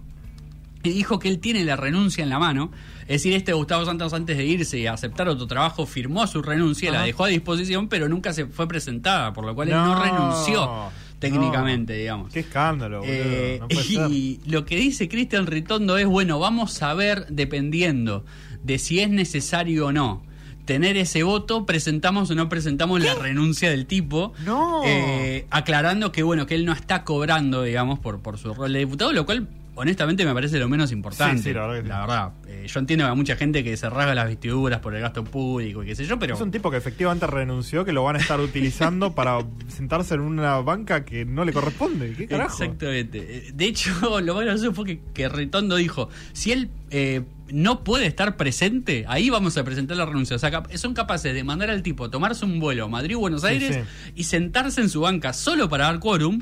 [0.83, 2.71] Y dijo que él tiene la renuncia en la mano.
[3.03, 6.91] Es decir, este Gustavo Santos antes de irse y aceptar otro trabajo firmó su renuncia,
[6.91, 7.07] la Ajá.
[7.07, 10.71] dejó a disposición, pero nunca se fue presentada, por lo cual él no No, renunció
[11.19, 11.99] técnicamente, no.
[11.99, 12.33] digamos.
[12.33, 13.13] Qué escándalo, boludo.
[13.15, 14.11] Eh, no ser.
[14.11, 18.25] y lo que dice Cristian Ritondo es, bueno, vamos a ver, dependiendo
[18.63, 20.23] de si es necesario o no
[20.65, 24.83] tener ese voto, presentamos o no presentamos la renuncia del tipo, No.
[24.87, 28.79] Eh, aclarando que, bueno, que él no está cobrando, digamos, por, por su rol de
[28.79, 29.49] diputado, lo cual...
[29.75, 31.39] Honestamente me parece lo menos importante.
[31.39, 31.89] Sí, sí, la verdad que sí.
[31.89, 32.33] La verdad.
[32.49, 35.25] Eh, yo entiendo que hay mucha gente que se rasga las vestiduras por el gasto
[35.25, 36.35] público y qué sé yo, pero...
[36.35, 40.21] Es un tipo que efectivamente renunció, que lo van a estar utilizando para sentarse en
[40.21, 42.13] una banca que no le corresponde.
[42.15, 42.63] ¿Qué carajo?
[42.63, 43.19] Exactamente.
[43.19, 47.23] Eh, De hecho, lo más gracioso fue que, que Ritondo dijo, si él eh,
[47.53, 50.37] no puede estar presente, ahí vamos a presentar la renuncia.
[50.37, 53.21] O sea, son capaces de mandar al tipo a tomarse un vuelo a Madrid o
[53.21, 54.13] Buenos Sí, Aires sí.
[54.15, 56.41] y sentarse en su banca solo para dar quórum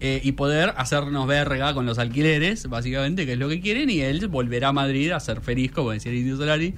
[0.00, 4.00] eh, y poder hacernos verga con los alquileres, básicamente, que es lo que quieren, y
[4.00, 6.74] él volverá a Madrid a ser feliz, como decía el Indio Solari,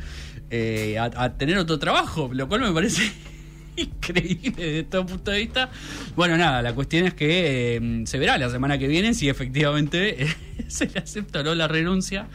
[0.50, 3.12] eh, a, a tener otro trabajo, lo cual me parece
[3.76, 5.70] increíble desde todo punto de vista.
[6.16, 10.24] Bueno, nada, la cuestión es que eh, se verá la semana que viene si efectivamente
[10.24, 10.34] eh,
[10.68, 12.26] se le acepta o no la renuncia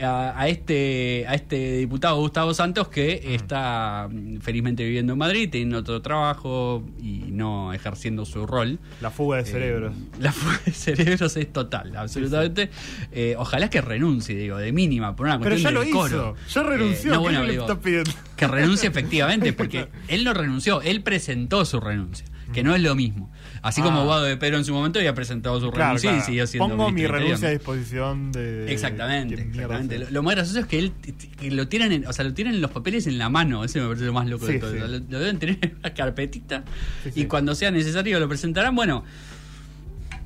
[0.00, 5.48] a, a este a este diputado Gustavo Santos que está mm, felizmente viviendo en Madrid,
[5.50, 8.78] teniendo otro trabajo y no ejerciendo su rol.
[9.00, 9.94] La fuga de Eh, cerebros.
[10.18, 12.70] la fuga de cerebros es total, absolutamente.
[13.12, 16.34] Eh, ojalá que renuncie, digo, de mínima, por una Pero cuestión ya lo hizo.
[16.52, 17.10] Ya renunció.
[17.12, 18.10] Eh, no, ¿Qué bueno, digo, está pidiendo?
[18.36, 22.94] que renuncie efectivamente, porque él no renunció, él presentó su renuncia, que no es lo
[22.94, 23.30] mismo.
[23.62, 24.04] Así como Ah.
[24.04, 26.22] Guado de Pedro en su momento había presentado su Claro, renuncia claro.
[26.22, 28.72] y siguió siendo Pongo mi renuncia a disposición de.
[28.72, 29.98] Exactamente, ¿Quién mierda exactamente.
[30.06, 30.92] Lo, lo más gracioso es que él
[31.40, 33.64] que lo tienen, en- o sea, lo tienen los papeles en la mano.
[33.64, 34.72] Ese me parece lo más loco de todo.
[34.72, 34.78] sí.
[34.78, 36.64] Lo, lo deben tener en una carpetita
[37.04, 38.74] Sí, y cuando sea necesario lo presentarán.
[38.74, 39.04] Bueno,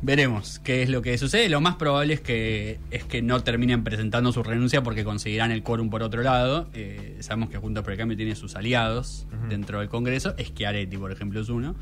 [0.01, 1.49] Veremos qué es lo que sucede.
[1.49, 5.63] Lo más probable es que es que no terminen presentando su renuncia porque conseguirán el
[5.65, 6.69] quórum por otro lado.
[6.73, 10.35] Eh, sabemos que Juntos por el Cambio tiene sus aliados dentro del Congreso.
[10.41, 11.75] Schiaretti, por ejemplo, es uno.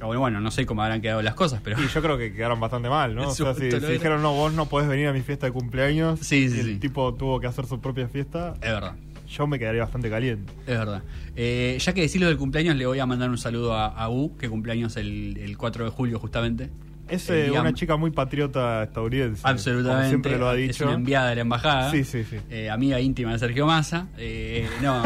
[0.00, 2.58] Bueno, bueno, no sé cómo habrán quedado las cosas, pero Y yo creo que quedaron
[2.58, 3.28] bastante mal, ¿no?
[3.28, 6.48] O sea, si, dijeron, no, vos no podés venir a mi fiesta de cumpleaños, Sí,
[6.48, 6.76] sí, el sí.
[6.76, 8.96] tipo tuvo que hacer su propia fiesta, es verdad.
[9.28, 10.52] yo me quedaría bastante caliente.
[10.66, 11.04] Es verdad.
[11.36, 14.36] Eh, ya que decirlo del cumpleaños, le voy a mandar un saludo a, a U,
[14.36, 16.70] que cumpleaños el, el 4 de julio justamente.
[17.14, 19.42] Es eh, una chica muy patriota estadounidense.
[19.44, 19.96] Absolutamente.
[19.98, 20.84] Como siempre lo ha Es dicho.
[20.84, 21.90] una enviada de la embajada.
[21.90, 22.36] Sí, sí, sí.
[22.50, 24.08] Eh, amiga íntima de Sergio Massa.
[24.18, 25.02] Eh, no,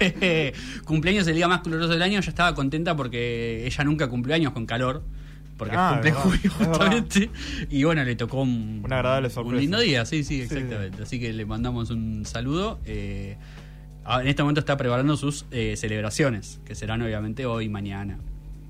[0.00, 0.52] eh,
[0.84, 2.20] cumpleaños el día más caluroso del año.
[2.20, 5.02] Yo estaba contenta porque ella nunca cumplió años con calor.
[5.56, 7.30] Porque Ah, cumple es julio es justamente.
[7.70, 9.60] Y bueno, le tocó un, Una agradable un sorpresa.
[9.60, 10.04] lindo día.
[10.04, 11.02] Sí, sí, Sí, exactamente.
[11.04, 12.80] Así que le mandamos un saludo.
[12.86, 13.36] Eh,
[14.04, 18.18] ah, en este momento está preparando sus eh, celebraciones, que serán obviamente hoy y mañana.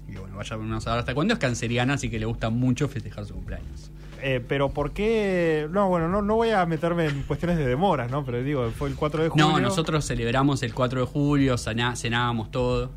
[0.09, 1.35] Y bueno, vaya a saber hasta cuándo.
[1.35, 3.91] Es canceriana, así que le gusta mucho festejar su cumpleaños.
[4.23, 5.69] Eh, pero ¿por qué?
[5.71, 8.25] No, bueno, no, no voy a meterme en cuestiones de demoras, ¿no?
[8.25, 9.49] Pero digo, fue el 4 de julio.
[9.49, 12.91] No, nosotros celebramos el 4 de julio, cená- cenábamos todo,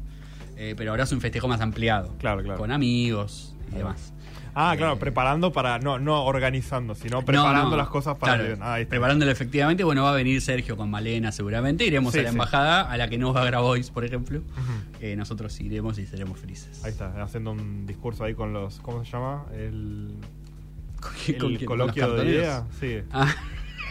[0.57, 2.15] eh, pero ahora es un festejo más ampliado.
[2.19, 2.59] Claro, claro.
[2.59, 4.13] Con amigos y demás.
[4.59, 5.77] Ah, claro, Eh, preparando para.
[5.77, 8.37] No, no organizando, sino preparando No, no, las cosas para.
[8.37, 12.23] claro, ah, preparándolo efectivamente, bueno, va a venir Sergio con Malena seguramente, iremos Sí, a
[12.23, 12.33] la sí.
[12.33, 14.41] embajada, a la que no va a Grabois, por ejemplo.
[14.99, 16.83] Eh, nosotros iremos y seremos felices.
[16.83, 18.79] Ahí está, haciendo un discurso ahí con los.
[18.79, 19.45] ¿Cómo se llama?
[19.55, 20.15] El,
[20.99, 21.37] ¿Con el quién?
[21.37, 22.63] ¿Con coloquio de idea.
[22.79, 22.97] Sí.
[23.11, 23.31] Ah,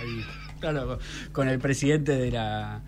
[0.02, 0.24] Ahí.
[0.60, 0.98] claro,
[1.30, 2.82] con el presidente de la...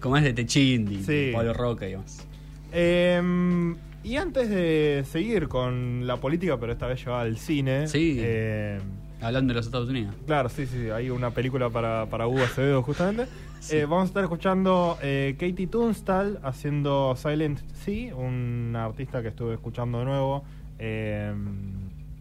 [0.00, 1.30] Como es de Techindi, Sí.
[1.34, 2.26] Pablo Roca y demás.
[2.72, 7.86] Em, y antes de seguir con la política, pero esta vez llevada al cine.
[7.88, 8.18] Sí.
[8.20, 8.80] em,
[9.20, 10.14] Hablando de los Estados Unidos.
[10.26, 13.26] Claro, sí, sí, hay una película para, para Hugo Acevedo justamente.
[13.70, 19.54] Eh, vamos a estar escuchando eh, Katie Tunstall haciendo Silent Sea, un artista que estuve
[19.54, 20.44] escuchando de nuevo.
[20.78, 21.34] Eh,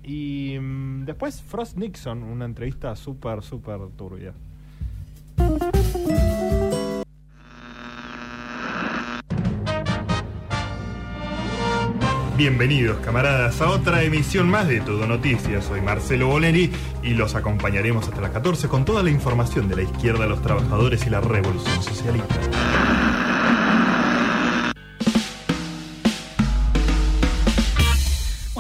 [0.04, 4.34] y mm, después Frost Nixon, una entrevista súper, súper turbia.
[12.38, 15.66] Bienvenidos camaradas a otra emisión más de Todo Noticias.
[15.66, 16.72] Soy Marcelo Boleri
[17.02, 21.08] y los acompañaremos hasta las 14 con toda la información de la izquierda, los trabajadores
[21.08, 22.36] y la revolución socialista.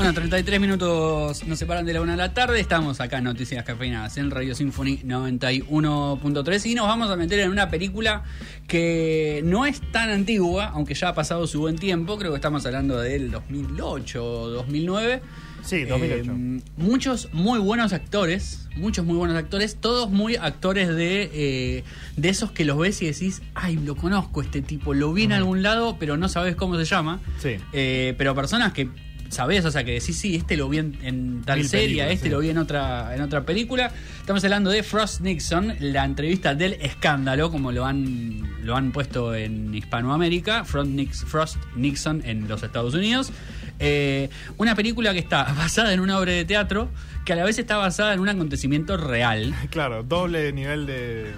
[0.08, 2.62] Bueno, 33 minutos nos separan de la una de la tarde.
[2.62, 7.50] Estamos acá en Noticias Cafeinadas en Radio Symphony 91.3 y nos vamos a meter en
[7.50, 8.24] una película
[8.70, 12.18] que no es tan antigua, aunque ya ha pasado su buen tiempo.
[12.18, 15.22] Creo que estamos hablando del 2008 o 2009.
[15.62, 16.32] Sí, 2008.
[16.32, 21.84] Eh, muchos muy buenos actores, muchos muy buenos actores, todos muy actores de, eh,
[22.16, 25.34] de esos que los ves y decís, ay, lo conozco este tipo, lo vi en
[25.34, 27.20] algún lado, pero no sabes cómo se llama.
[27.40, 27.58] Sí.
[27.74, 28.90] Eh, pero personas que
[29.30, 32.26] sabés, o sea, que decís, sí, este lo vi en, en tal Mil serie, este
[32.26, 32.30] sí.
[32.32, 33.92] lo vi en otra, en otra película.
[34.20, 39.34] Estamos hablando de Frost Nixon, la entrevista del escándalo, como lo han, lo han puesto
[39.36, 43.32] en Hispanoamérica, Frost, Nix- Frost Nixon en los Estados Unidos.
[43.80, 46.90] Eh, una película que está basada en una obra de teatro,
[47.26, 49.54] que a la vez está basada en un acontecimiento real.
[49.70, 51.34] Claro, doble nivel de,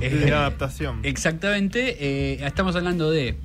[0.00, 1.00] de Eh, adaptación.
[1.04, 1.96] Exactamente.
[1.98, 3.36] eh, estamos hablando de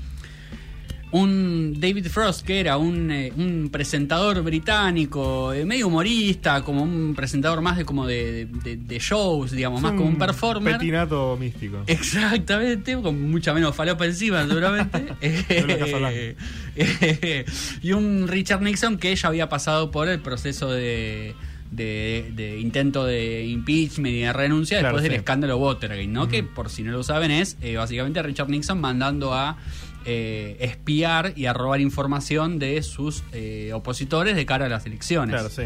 [1.14, 7.14] un David Frost, que era un, eh, un presentador británico, eh, medio humorista, como un
[7.16, 10.74] presentador más de como de, de- de shows, digamos, más como un performer.
[10.74, 11.84] Petinato místico.
[11.88, 15.06] Exactamente, con mucha menos falopa encima, seguramente.
[17.82, 21.36] Y un Richard Nixon que ya había pasado por el proceso de,
[21.72, 26.28] de- de intento de impeachment y de renuncia Claro, después del escándalo Watergate, ¿no?
[26.28, 29.58] Que por si no lo saben es eh, básicamente Richard Nixon mandando a
[30.06, 35.34] eh, espiar y a robar información de sus eh, opositores de cara a las elecciones.
[35.36, 35.64] Claro, sí.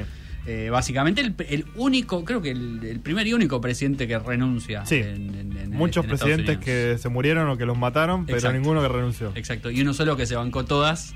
[0.49, 4.85] Eh, básicamente el, el único, creo que el, el primer y único presidente que renuncia.
[4.85, 4.95] Sí.
[4.95, 8.37] en- en- en- Muchos en Estados presidentes que se murieron o que los mataron, pero
[8.37, 8.57] Exacto.
[8.57, 9.31] ninguno que renunció.
[9.35, 11.13] Exacto, y uno solo que se bancó todas,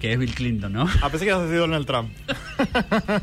[0.00, 0.82] que es Bill Clinton, ¿no?
[1.02, 2.10] A pesar que has sido Donald Trump.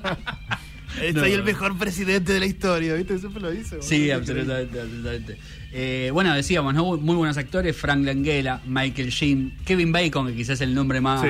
[1.13, 1.19] No.
[1.19, 3.17] Soy el mejor presidente de la historia, ¿viste?
[3.19, 3.81] Siempre lo dice.
[3.81, 5.37] Sí, absolutamente, absolutamente.
[5.77, 6.95] Eh, bueno, decíamos, ¿no?
[6.95, 11.21] Muy buenos actores, Frank Langella, Michael Sheen, Kevin Bacon, que quizás es el nombre más,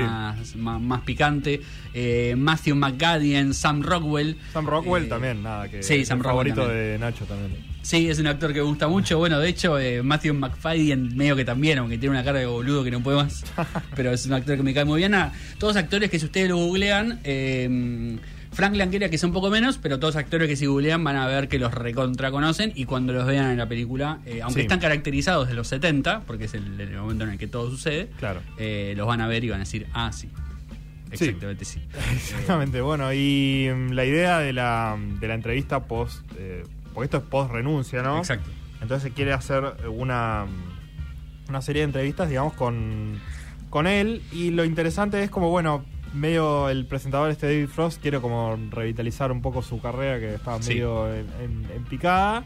[0.55, 1.61] más, más picante,
[1.95, 4.37] eh, Matthew McGadden, Sam Rockwell.
[4.53, 6.91] Sam Rockwell Eh, también, nada, que sí, es Sam el Rockwell favorito también.
[6.91, 7.57] de Nacho también.
[7.81, 9.17] Sí, es un actor que me gusta mucho.
[9.17, 12.83] Bueno, de hecho, eh, Matthew McFadden medio que también, aunque tiene una cara de boludo
[12.83, 13.43] que no puede más.
[13.95, 15.15] pero es un actor que me cae muy bien.
[15.15, 18.17] Ah, todos actores que si ustedes lo googlean, eh,
[18.55, 21.27] Frank Langella que es un poco menos, pero todos actores que si googlean van a
[21.27, 24.65] ver que los recontra conocen y cuando los vean en la película, eh, aunque Sí.
[24.65, 28.09] están caracterizados de los 70, porque es el, el momento en el que todo sucede,
[28.17, 28.41] Claro.
[28.57, 30.29] eh, los van a ver y van a decir, ah, sí.
[31.11, 31.81] Exactamente, sí.
[32.13, 36.63] Exactamente, bueno, y mm, la idea de la, de la entrevista post, eh,
[36.93, 38.17] porque esto es post renuncia, ¿no?
[38.19, 38.49] Exacto.
[38.81, 40.45] Entonces se quiere hacer una,
[41.49, 43.19] una serie de entrevistas, digamos, con,
[43.69, 44.21] con él.
[44.31, 45.83] Y lo interesante es como, bueno,
[46.15, 50.61] medio el presentador este David Frost quiere como revitalizar un poco su carrera que estaba
[50.61, 50.69] Sí.
[50.75, 52.43] medio en, en- en picada.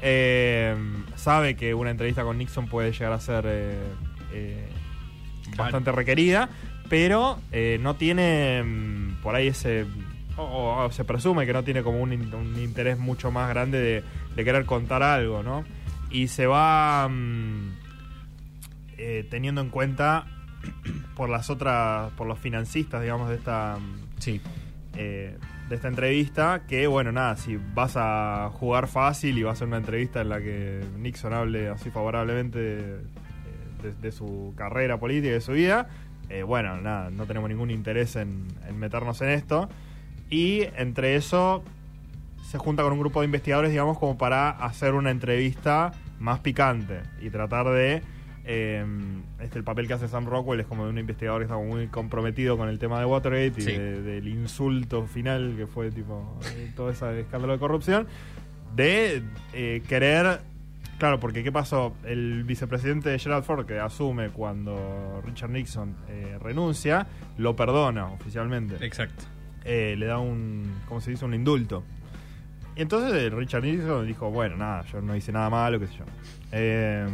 [0.00, 0.74] Eh,
[1.14, 3.78] sabe que una entrevista con Nixon puede llegar a ser eh,
[4.32, 4.68] eh,
[5.44, 5.64] Claro.
[5.64, 6.48] bastante requerida,
[6.88, 7.38] pero
[7.80, 9.84] no tiene mm, por ahí ese...
[10.38, 13.78] O, o se presume que no tiene como un, in- un interés mucho más grande
[13.78, 14.02] de,
[14.34, 15.62] de querer contar algo, ¿no?
[16.10, 17.72] Y se va mm,
[19.30, 20.24] teniendo en cuenta
[21.16, 23.76] por las otras, por los financistas, digamos, de esta
[24.18, 24.40] Sí.
[24.96, 25.36] eh,
[25.68, 29.68] de esta entrevista, que bueno, nada, si vas a jugar fácil y vas a hacer
[29.68, 32.82] una entrevista en la que Nixon hable así favorablemente de,
[33.82, 35.88] de- de su carrera política y de su vida,
[36.28, 39.68] eh, bueno, nada, no tenemos ningún interés en, en meternos en esto.
[40.30, 41.62] Y entre eso
[42.50, 47.00] se junta con un grupo de investigadores, digamos, como para hacer una entrevista más picante
[47.20, 48.02] y tratar de...
[48.44, 48.84] eh,
[49.40, 51.68] este, el papel que hace Sam Rockwell es como de un investigador que está como
[51.70, 56.38] muy comprometido con el tema de Watergate y de- del insulto final que fue tipo
[56.56, 58.06] eh, todo ese escándalo de corrupción
[58.74, 60.40] de eh, querer
[60.98, 67.06] claro porque qué pasó el vicepresidente Gerald Ford que asume cuando Richard Nixon eh, renuncia
[67.38, 69.24] lo perdona oficialmente Exacto.
[69.64, 71.24] le da un, ¿cómo se dice?
[71.24, 71.84] Un indulto.
[72.74, 76.04] Y entonces Richard Nixon dijo, bueno, nada, yo no hice nada malo, qué sé yo.
[76.52, 77.06] Eh,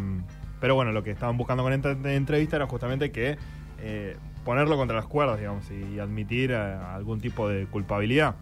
[0.61, 3.37] pero bueno, lo que estaban buscando con esta entrevista era justamente que
[3.81, 8.35] eh, ponerlo contra las cuerdas, digamos, y admitir eh, algún tipo de culpabilidad.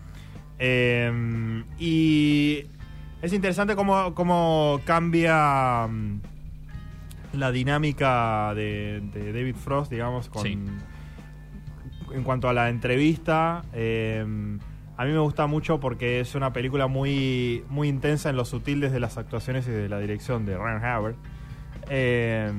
[0.58, 2.64] Eh, y
[3.22, 6.20] es interesante cómo, cómo cambia mm,
[7.34, 10.58] la dinámica de, de David Frost, digamos, con, Sí.
[12.14, 14.24] en cuanto a la entrevista, eh,
[14.96, 18.80] a mí me gusta mucho porque es una película muy, muy intensa en lo sutil
[18.80, 21.16] desde las actuaciones y de la dirección de Ryan Howard.
[21.88, 22.52] Eh,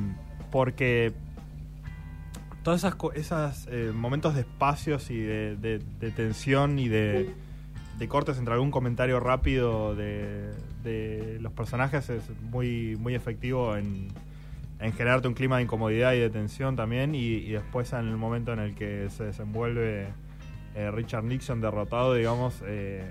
[0.52, 1.14] porque
[2.64, 5.82] todos esos esas, eh, momentos de espacios y de,
[6.16, 7.34] tensión y de,
[8.08, 14.08] cortes entre algún comentario rápido de, los personajes es muy, muy efectivo en,
[14.80, 17.16] en generarte un clima de incomodidad y de tensión también.
[17.16, 20.08] Y, y después en el momento en el que se desenvuelve
[20.78, 23.04] eh, Richard Nixon derrotado, digamos, eh,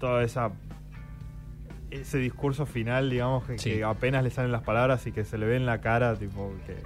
[0.00, 0.50] toda esa
[1.90, 3.70] ese discurso final, digamos, que, Sí.
[3.74, 6.52] que apenas le salen las palabras y que se le ve en la cara, tipo,
[6.66, 6.76] que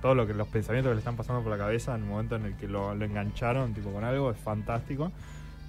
[0.00, 2.36] todo lo que los pensamientos que le están pasando por la cabeza en el momento
[2.36, 5.12] en el que lo, lo engancharon, tipo, con algo, es fantástico.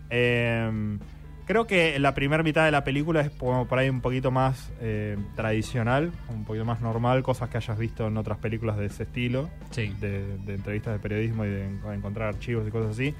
[0.09, 0.97] Eh,
[1.45, 4.71] creo que la primera mitad de la película es como por ahí un poquito más
[4.79, 9.03] eh, tradicional, un poquito más normal, cosas que hayas visto en otras películas de ese
[9.03, 9.93] estilo, Sí.
[9.99, 13.13] de, de entrevistas de periodismo y de en- encontrar archivos y cosas así.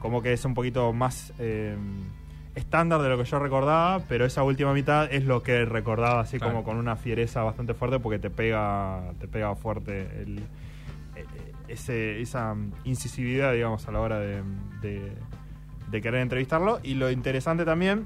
[0.00, 1.76] Como que es un poquito más eh,
[2.58, 6.38] estándar de lo que yo recordaba, pero esa última mitad es lo que recordaba así
[6.38, 6.52] Claro.
[6.54, 10.38] como con una fiereza bastante fuerte porque te pega, te pega fuerte el,
[11.16, 11.24] eh,
[11.68, 14.42] ese, esa incisividad, digamos, a la hora de,
[14.82, 15.12] de-
[15.90, 16.80] de querer entrevistarlo.
[16.82, 18.04] Y lo interesante también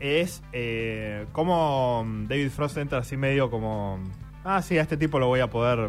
[0.00, 3.98] es eh, cómo David Frost entra así medio como...
[4.44, 5.88] Ah, sí, a este tipo lo voy a poder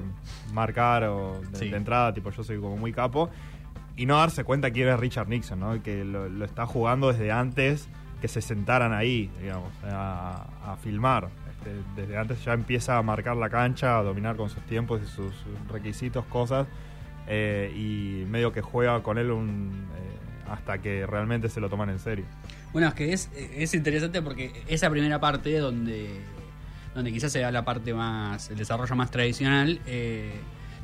[0.53, 1.69] marcar o de, Sí.
[1.69, 3.29] de entrada, tipo yo soy como muy capo.
[3.97, 5.81] Y no darse cuenta quién es Richard Nixon, ¿no?
[5.81, 7.88] Que lo, está jugando desde antes
[8.21, 11.29] que se sentaran ahí, digamos, a, a filmar.
[11.51, 15.08] Este, desde antes ya empieza a marcar la cancha, a dominar con sus tiempos y
[15.08, 15.34] sus
[15.71, 16.67] requisitos, cosas.
[17.27, 21.89] eh, y medio que juega con él un, eh, hasta que realmente se lo toman
[21.89, 22.25] en serio.
[22.73, 26.19] Bueno, es que es, es interesante porque esa primera parte donde,
[26.93, 30.34] donde quizás se da la parte más, el desarrollo más tradicional, eh,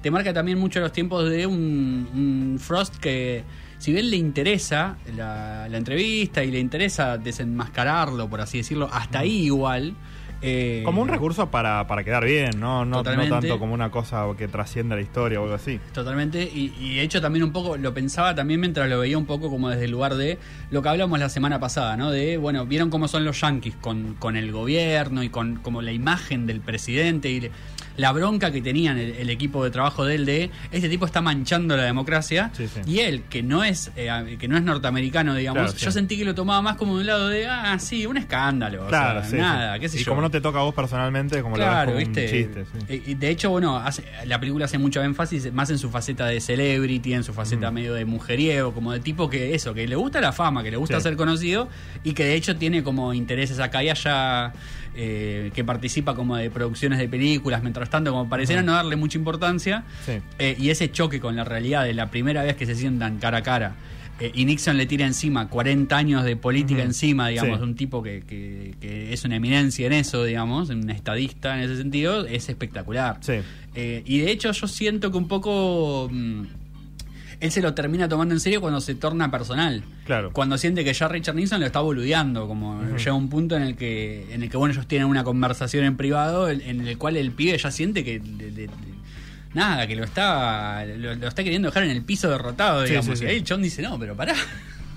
[0.02, 3.44] te marca también mucho los tiempos de un, un Frost que,
[3.78, 9.20] si bien le interesa la, la entrevista y le interesa desenmascararlo, por así decirlo, hasta
[9.20, 9.94] ahí igual.
[10.42, 12.84] eh, Como un recurso para, para quedar bien, ¿no?
[12.86, 15.80] No, no tanto como una cosa que trasciende la historia o algo así.
[15.94, 19.26] Totalmente, y, y de hecho también un poco, lo pensaba también mientras lo veía un
[19.28, 20.40] poco como desde el lugar de
[20.72, 22.10] lo que hablamos la semana pasada, ¿no?
[22.10, 25.92] De, bueno, vieron cómo son los yanquis con, con el gobierno y con como la
[25.92, 27.52] imagen del presidente y le-
[27.98, 31.22] la bronca que tenían el, el equipo de trabajo de él de, este tipo está
[31.22, 32.82] manchando la democracia, Sí, sí.
[32.86, 36.26] y él, que no es eh, que no es norteamericano, digamos, Claro, yo sentí que
[36.26, 39.30] lo tomaba más como de un lado de, ah, sí, un escándalo, o Claro, sea,
[39.30, 39.80] sí, nada, sí.
[39.82, 40.12] qué sé y yo.
[40.12, 42.46] como no te toca a vos personalmente, como Claro, lo ves como viste.
[42.48, 42.66] un chiste.
[42.88, 43.02] sí.
[43.08, 46.26] Y- Y de hecho, bueno, hace- la película hace mucho énfasis más en su faceta
[46.28, 47.74] de celebrity, en su faceta Mm.
[47.74, 50.78] medio de mujeriego, como de tipo que eso, que le gusta la fama, que le
[50.78, 51.68] gusta ser conocido
[52.04, 54.54] y que de hecho tiene como intereses acá y allá.
[54.96, 59.18] Eh, que participa como de producciones de películas, mientras tanto, como pareciera no darle mucha
[59.18, 59.84] importancia.
[60.06, 60.14] Sí.
[60.40, 63.38] Eh, y ese choque con la realidad de la primera vez que se sientan cara
[63.40, 63.76] a cara.
[64.20, 67.64] eh, y Nixon le tira encima 40 años de política encima, digamos, Sí.
[67.64, 71.78] un tipo que, que- que es una eminencia en eso, digamos, un estadista en ese
[71.78, 73.18] sentido, es espectacular.
[73.22, 73.40] Sí.
[73.76, 76.08] Y de hecho yo siento que un poco...
[76.12, 76.44] mm,
[77.42, 79.84] él se lo termina tomando en serio cuando se torna personal.
[80.06, 80.32] Claro.
[80.32, 83.76] Cuando siente que ya Richard Nixon lo está boludeando, como llega un punto en el
[83.76, 87.32] que, en el que bueno, ellos tienen una conversación en privado, en el cual el
[87.32, 88.22] pibe ya siente que
[89.54, 93.20] nada, que lo está, lo, lo está queriendo dejar en el piso derrotado, Sí, digamos.
[93.20, 94.34] sí, Y ahí el chon dice, no, pero pará.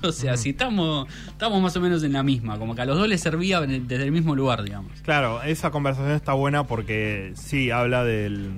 [0.03, 2.99] O sea, si estamos, estamos más o menos en la misma, como que a los
[2.99, 4.93] dos les servía desde el mismo lugar, digamos.
[5.01, 8.51] Claro, esa conversación está buena porque sí habla del.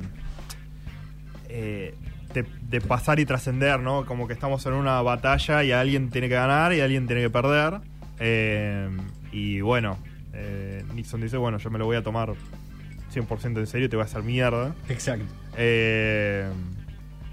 [1.48, 1.94] eh,
[2.42, 4.04] de, de pasar y trascender, ¿no?
[4.06, 7.30] Como que estamos en una batalla y alguien tiene que ganar y alguien tiene que
[7.30, 7.80] perder.
[8.18, 8.88] Eh,
[9.32, 9.98] y bueno,
[10.32, 12.32] eh, Nixon dice: Bueno, yo me lo voy a tomar
[13.14, 14.74] 100% en serio te voy a hacer mierda.
[14.88, 15.24] Exacto.
[15.56, 16.48] Eh,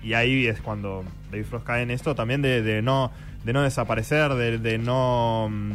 [0.01, 3.11] y ahí es cuando David Frost cae en esto también de, de no
[3.43, 5.71] de no desaparecer, de, de no mm,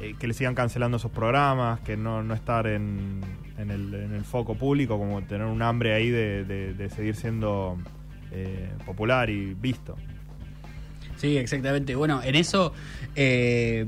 [0.00, 3.20] eh, que le sigan cancelando sus programas, que no, no estar en,
[3.58, 7.78] en, el, en el foco público, como tener un hambre ahí de- de seguir siendo
[8.32, 9.96] eh, popular y visto.
[11.16, 11.94] Sí, exactamente.
[11.94, 12.72] Bueno, en eso
[13.14, 13.86] eh,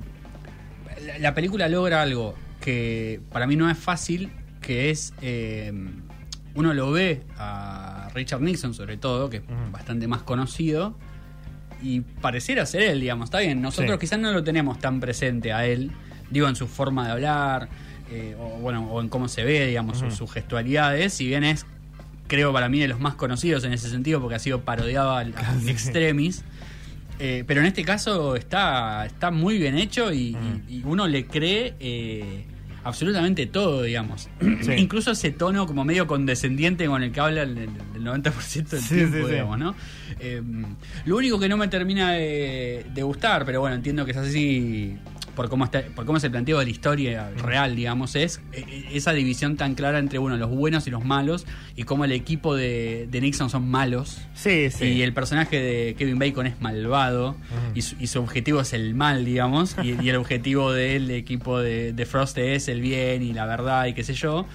[1.06, 4.30] la, la película logra algo que para mí no es fácil,
[4.60, 5.72] que es eh,
[6.54, 9.42] uno lo ve a Richard Nixon sobre todo, que es
[9.72, 10.96] bastante más conocido
[11.82, 13.24] y pareciera ser él, digamos.
[13.26, 13.98] Está bien, nosotros Sí.
[13.98, 15.90] quizás no lo tenemos tan presente a él,
[16.30, 17.68] digo en su forma de hablar
[18.10, 21.66] eh, o bueno o en cómo se ve, digamos, sus gestualidades, si bien es
[22.26, 25.34] creo para mí de los más conocidos en ese sentido porque ha sido parodiado al,
[25.68, 26.42] extremis.
[27.20, 30.62] Eh, pero en este caso está, está muy bien hecho y, Mm.
[30.68, 32.44] y- y uno le cree eh,
[32.82, 34.28] absolutamente todo, digamos.
[34.62, 34.72] Sí.
[34.78, 37.56] Incluso ese tono como medio condescendiente con el que habla el,
[37.94, 39.32] el 90% del Sí, tiempo, sí.
[39.32, 39.74] digamos, ¿no?
[40.18, 40.42] Eh,
[41.04, 44.96] lo único que no me termina de, de gustar, pero bueno, entiendo que es así
[45.34, 49.56] por cómo está, por cómo se planteó la historia real, digamos, es eh, esa división
[49.56, 53.20] tan clara entre bueno, los buenos y los malos y cómo el equipo de, de
[53.20, 54.18] Nixon son malos.
[54.34, 54.84] Sí, sí.
[54.86, 57.36] Y el personaje de Kevin Bacon es malvado
[57.74, 59.76] y, su, y su objetivo es el mal, digamos.
[59.82, 63.86] Y, y el objetivo del equipo de, de Frost es el bien y la verdad
[63.86, 64.46] y qué sé yo.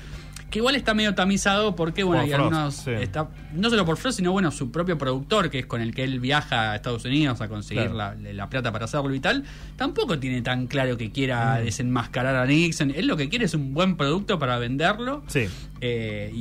[0.49, 2.73] Que igual está medio tamizado porque, bueno, hay algunos.
[2.75, 2.91] sí.
[2.91, 6.03] Está, no solo por Frost, sino, bueno, su propio productor, que es con el que
[6.03, 8.17] él viaja a Estados Unidos a conseguir Claro.
[8.19, 9.43] la, la plata para hacerlo y tal.
[9.75, 11.65] Tampoco tiene tan claro que quiera Mm.
[11.65, 12.91] desenmascarar a Nixon.
[12.95, 15.45] Él lo que quiere es un buen producto para venderlo Sí.
[15.81, 16.37] eh, y,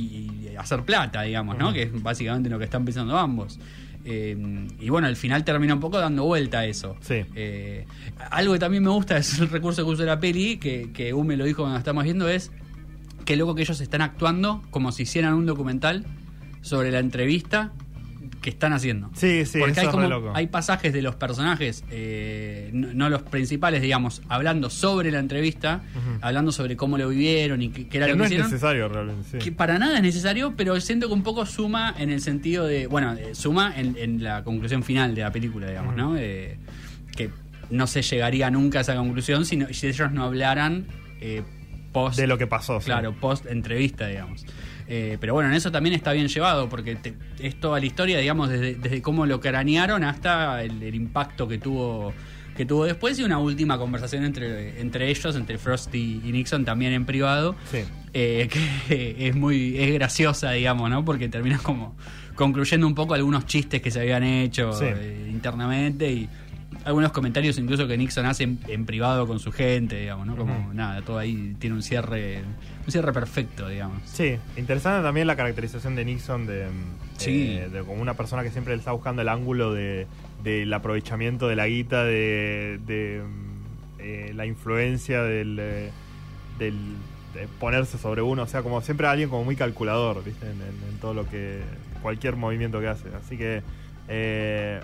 [0.51, 1.71] y hacer plata, digamos, ¿no?
[1.71, 3.59] Que es básicamente lo que están pensando ambos.
[4.05, 4.35] Eh,
[4.79, 6.95] y bueno, al final termina un poco dando vuelta a eso.
[7.01, 7.25] Sí.
[7.35, 7.85] Eh,
[8.31, 11.23] algo que también me gusta es el recurso que usa la peli, que, que U
[11.23, 12.51] me lo dijo cuando estamos viendo, es
[13.25, 16.05] que loco que ellos están actuando como si hicieran un documental
[16.61, 17.71] sobre la entrevista
[18.41, 19.09] que están haciendo.
[19.15, 20.31] Sí, sí, Porque eso hay, es como, re loco.
[20.33, 25.81] hay pasajes de los personajes, eh, no, no los principales, digamos, hablando sobre la entrevista,
[26.21, 28.49] hablando sobre cómo lo vivieron y qué, qué era Que lo no que es hicieron
[28.51, 29.27] necesario realmente.
[29.31, 29.37] sí.
[29.39, 32.87] que para nada es necesario, pero siento que un poco suma en el sentido de,
[32.87, 35.95] bueno, eh, suma en, en la conclusión final de la película, digamos.
[35.97, 36.15] ¿no?
[36.17, 36.57] Eh,
[37.17, 37.31] que
[37.71, 40.85] no se llegaría nunca a esa conclusión si, no- si ellos no hablaran
[41.19, 41.43] eh,
[41.91, 42.17] post...
[42.17, 42.79] De lo que pasó.
[42.79, 42.85] sí.
[42.85, 44.45] Claro, post entrevista, digamos.
[44.87, 48.17] Eh, pero bueno, en eso también está bien llevado, porque te- es toda la historia,
[48.17, 52.13] digamos, desde, desde cómo lo cranearon hasta el, el impacto que tuvo
[52.57, 56.65] que tuvo después y una última conversación entre, entre ellos, entre Frost y, y Nixon,
[56.65, 57.77] también en privado, Sí.
[58.13, 58.49] eh,
[58.87, 61.05] que es muy es graciosa, digamos, ¿no?
[61.05, 61.95] Porque termina como
[62.35, 64.85] concluyendo un poco algunos chistes que se habían hecho Sí.
[64.87, 66.27] eh, internamente y
[66.85, 70.35] algunos comentarios incluso que Nixon hace en, en privado con su gente, digamos, ¿no?
[70.35, 72.41] Como nada, todo ahí tiene un cierre
[72.85, 74.01] un cierre perfecto, digamos.
[74.05, 76.67] Sí, interesante también la caracterización de Nixon de,
[77.17, 77.57] Sí.
[77.59, 80.07] eh, de como una persona que siempre está buscando el ángulo de,
[80.43, 85.91] del aprovechamiento de la guita, de, de, mm, eh, la influencia del, eh,
[86.57, 86.75] del
[87.33, 90.45] de ponerse sobre uno, o sea, como siempre alguien como muy calculador, ¿viste?
[90.47, 91.59] En, en- en todo lo que
[92.01, 93.09] cualquier movimiento que hace.
[93.23, 93.61] Así que
[94.07, 94.79] eh,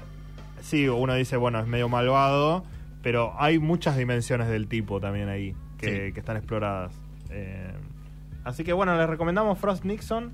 [0.65, 2.63] sí, uno dice, bueno, es medio malvado,
[3.01, 6.13] pero hay muchas dimensiones del tipo también ahí que, Sí.
[6.13, 6.93] que están exploradas.
[7.29, 7.71] Eh,
[8.43, 10.31] así que bueno, les recomendamos Frost Nixon.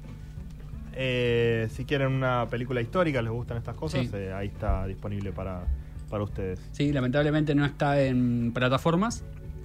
[0.94, 4.10] Eh, si quieren una película histórica, les gustan estas cosas, Sí.
[4.14, 5.64] eh, ahí está disponible para,
[6.10, 6.60] para ustedes.
[6.72, 9.24] Sí, lamentablemente no está en plataformas,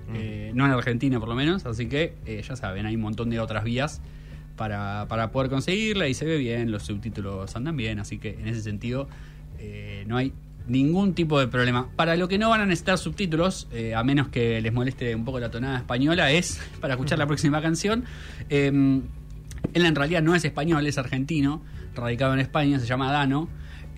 [0.09, 0.13] Mm.
[0.15, 2.15] eh, no en Argentina por lo menos, así que
[2.47, 4.01] ya saben, hay un montón de otras vías
[4.57, 8.47] para, para poder conseguirla y se ve bien, los subtítulos andan bien, así que en
[8.47, 9.09] ese sentido
[10.07, 10.33] no hay
[10.67, 11.89] ningún tipo de problema.
[11.97, 15.25] Para lo que no van a necesitar subtítulos, eh, a menos que les moleste un
[15.25, 18.05] poco la tonada española, es para escuchar la próxima canción.
[18.49, 19.01] Eh,
[19.73, 21.63] él en realidad no es español, es argentino,
[21.95, 23.49] radicado en España, se llama Dano.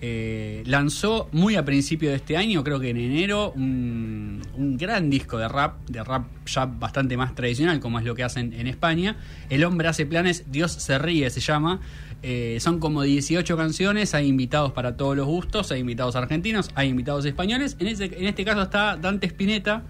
[0.01, 5.09] Eh, lanzó muy a principio de este año, creo que en enero, un, un gran
[5.09, 8.67] disco de rap, de rap ya bastante más tradicional, como es lo que hacen en
[8.67, 9.17] España.
[9.49, 11.81] El hombre hace planes, Dios se ríe, se llama.
[12.21, 16.89] Eh, son como 18 canciones, hay invitados para todos los gustos, hay invitados argentinos, hay
[16.89, 17.77] invitados españoles.
[17.79, 19.83] En, ese- en este caso está Dante Spinetta,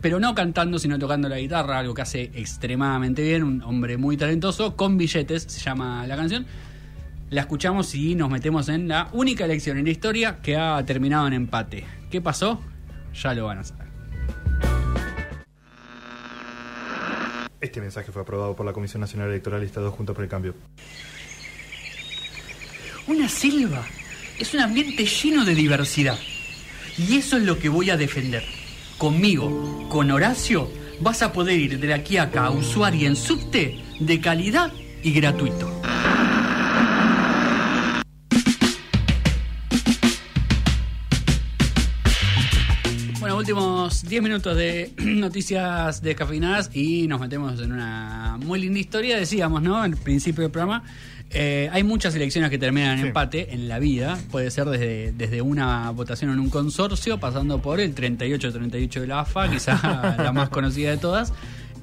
[0.00, 4.16] pero no cantando, sino tocando la guitarra, algo que hace extremadamente bien, un hombre muy
[4.16, 6.46] talentoso, con billetes, se llama la canción.
[7.30, 11.26] La escuchamos y nos metemos en la única elección en la historia que ha terminado
[11.26, 11.84] en empate.
[12.10, 12.60] ¿Qué pasó?
[13.20, 13.84] Ya lo van a saber.
[17.60, 20.54] Este mensaje fue aprobado por la Comisión Nacional Electoral y Estado Juntos por el Cambio.
[23.06, 23.84] Una selva
[24.38, 26.18] es un ambiente lleno de diversidad.
[26.96, 28.44] Y eso es lo que voy a defender.
[28.98, 33.78] Conmigo, con Horacio, vas a poder ir de aquí a acá a usuario en subte
[34.00, 35.73] de calidad y gratuito.
[43.48, 49.18] Últimos 10 minutos de noticias descafeinadas y nos metemos en una muy linda historia.
[49.18, 49.84] Decíamos, ¿no?
[49.84, 50.82] En el principio del programa,
[51.30, 53.06] eh, hay muchas elecciones que terminan en Sí.
[53.08, 54.18] empate en la vida.
[54.30, 59.20] Puede ser desde, desde una votación en un consorcio, pasando por el 38-38 de la
[59.20, 59.74] AFA, quizá
[60.22, 61.34] la más conocida de todas.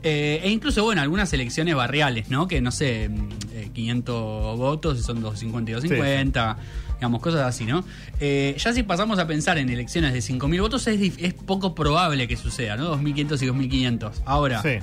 [0.01, 2.47] Eh, e incluso, bueno, algunas elecciones barriales, ¿no?
[2.47, 6.57] Que no sé, mm, eh, 500 votos y son 250 y 250,
[7.02, 7.84] digamos, cosas así, ¿no?
[8.20, 12.38] Eh, ya si pasamos a pensar en elecciones de 5.000 votos, es, poco probable que
[12.38, 12.95] suceda, ¿no?
[12.95, 14.22] 2.500 y 2.500.
[14.24, 14.78] Ahora, Sí.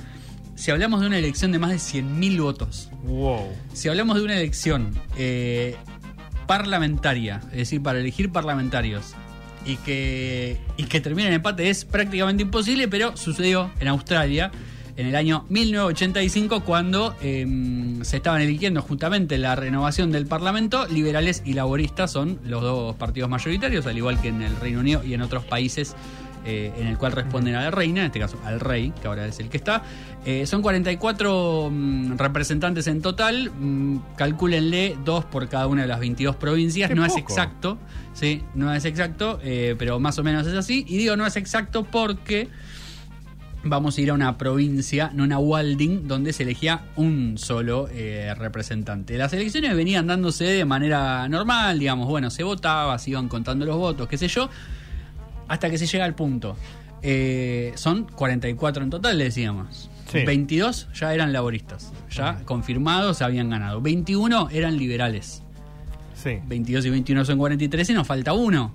[0.55, 3.47] si hablamos de una elección de más de 100.000 votos, Wow.
[3.71, 5.77] si hablamos de una elección eh,
[6.45, 9.13] parlamentaria, es decir, para elegir parlamentarios,
[9.65, 14.51] y que, y que termine en empate es prácticamente imposible, pero sucedió en Australia
[14.99, 17.47] en el año 1985 cuando eh,
[18.01, 23.29] se estaban eligiendo justamente la renovación del Parlamento, liberales y laboristas son los dos partidos
[23.29, 25.95] mayoritarios, al igual que en el Reino Unido y en otros países
[26.45, 29.25] eh, en el cual responden a la reina, en este caso al rey, que ahora
[29.25, 29.83] es el que está.
[30.25, 35.99] Eh, son 44 mm, representantes en total, mm, calcúlenle dos por cada una de las
[35.99, 37.77] 22 provincias, Qué no es exacto,
[38.13, 40.85] sí, no es exacto, eh, pero más o menos es así.
[40.87, 42.47] Y digo no es exacto porque
[43.63, 48.33] vamos a ir a una provincia, no una Walding, donde se elegía un solo eh,
[48.37, 49.17] representante.
[49.17, 53.77] Las elecciones venían dándose de manera normal, digamos, bueno, se votaba, se iban contando los
[53.77, 54.49] votos, qué sé yo,
[55.47, 56.55] hasta que se llega al punto.
[57.01, 59.89] Eh, son 44 en total, le decíamos.
[60.11, 60.23] Sí.
[60.25, 63.79] 22 ya eran laboristas, ya confirmados, habían ganado.
[63.81, 65.43] 21 eran liberales.
[66.15, 66.39] Sí.
[66.47, 68.73] 22 y 21 son 43 y nos falta uno.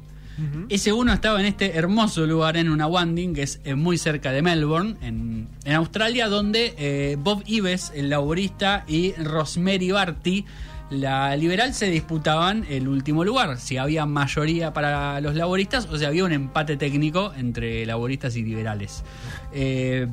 [0.69, 4.33] Ese uno estaba en este hermoso lugar en una Wanding, que es eh, muy cerca
[4.33, 10.45] de Melbourne, en, Australia, donde eh, Bob Ives, el laborista, y Rosemary Barty,
[10.91, 13.59] la liberal, se disputaban el último lugar.
[13.59, 18.43] Si había mayoría para los laboristas o si había un empate técnico entre laboristas y
[18.43, 19.03] liberales.
[19.53, 20.07] Eh,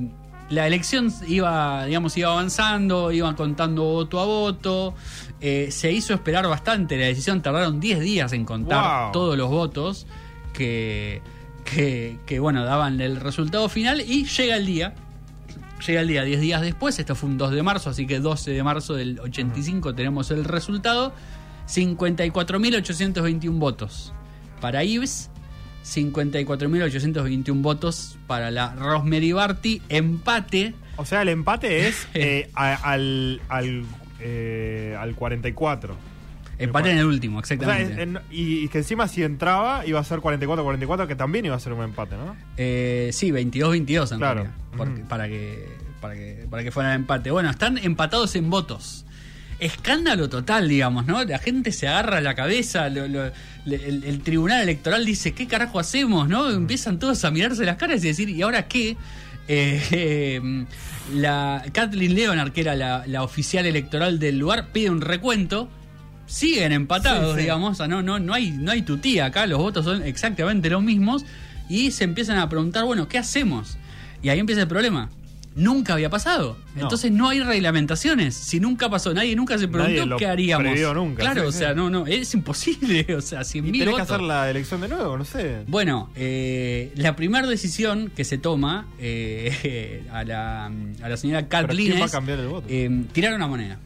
[0.52, 4.94] la elección iba, digamos, iba avanzando, iban contando voto a voto.
[5.40, 9.12] eh, se hizo esperar bastante la decisión, tardaron 10 días en contar Wow.
[9.12, 10.06] todos los votos
[10.54, 11.22] que,
[11.66, 14.94] que, que, bueno, daban el resultado final y llega el día.
[15.88, 18.52] Llega el día 10 días después, esto fue un 2 de marzo, así que 12
[18.52, 21.12] de marzo del 85 tenemos el resultado.
[21.68, 24.14] 54.821 votos
[24.60, 25.31] para Ives,
[25.84, 30.74] 54.821 votos para la Rosemary Barty, empate.
[30.98, 33.84] O sea, el empate es eh, a- al, al,
[34.20, 36.12] eh, al 44.
[36.60, 38.04] Empate en el último, O sea, exactamente.
[38.04, 41.60] en- y, y que encima si entraba iba a ser 44-44, que también iba a
[41.60, 42.36] ser un empate, ¿no?
[42.56, 44.34] Eh, sí, 22-22 en Claro.
[44.44, 45.08] realidad, porque- Ujú.
[45.10, 45.68] para, que,
[46.00, 47.32] para, que, para que fuera empate.
[47.32, 49.06] Bueno, están empatados en votos.
[49.60, 51.24] Escándalo total, digamos, ¿no?
[51.24, 53.32] La gente se agarra la cabeza, lo- lo-
[53.66, 56.28] el, el tribunal electoral dice, ¿qué carajo hacemos?
[56.28, 56.50] ¿no?
[56.50, 58.98] Empiezan todos a mirarse las caras y decir, ¿y ahora qué?
[59.48, 60.66] Eh, eh,
[61.14, 65.70] la Kathleen Leonard, que era la, la oficial electoral del lugar, pide un recuento.
[66.26, 67.42] Siguen empatados, Sí, sí.
[67.42, 67.72] digamos.
[67.72, 70.82] O sea, no, no, no hay, no hay tutía acá, los votos son exactamente los
[70.82, 71.26] mismos.
[71.70, 73.78] Y se empiezan a preguntar, bueno, ¿qué hacemos?
[74.24, 75.10] Y ahí empieza el problema.
[75.54, 76.58] Nunca había pasado.
[76.76, 76.84] No.
[76.84, 78.36] Entonces no hay reglamentaciones.
[78.36, 80.80] Si nunca pasó, nadie nunca se preguntó Nadie lo qué haríamos.
[80.96, 81.58] nunca, Claro, sí, o sí.
[81.58, 83.06] sea, no, no, es imposible.
[83.18, 84.16] O sea, 100 Y mil tenés que votos.
[84.16, 85.64] hacer la elección de nuevo, no sé.
[85.68, 91.88] Bueno, eh, la primera decisión que se toma eh, a, la, a la señora Kathleen
[91.90, 92.66] ¿quién va a es cambiar el voto?
[92.70, 93.78] eh, tirar una moneda.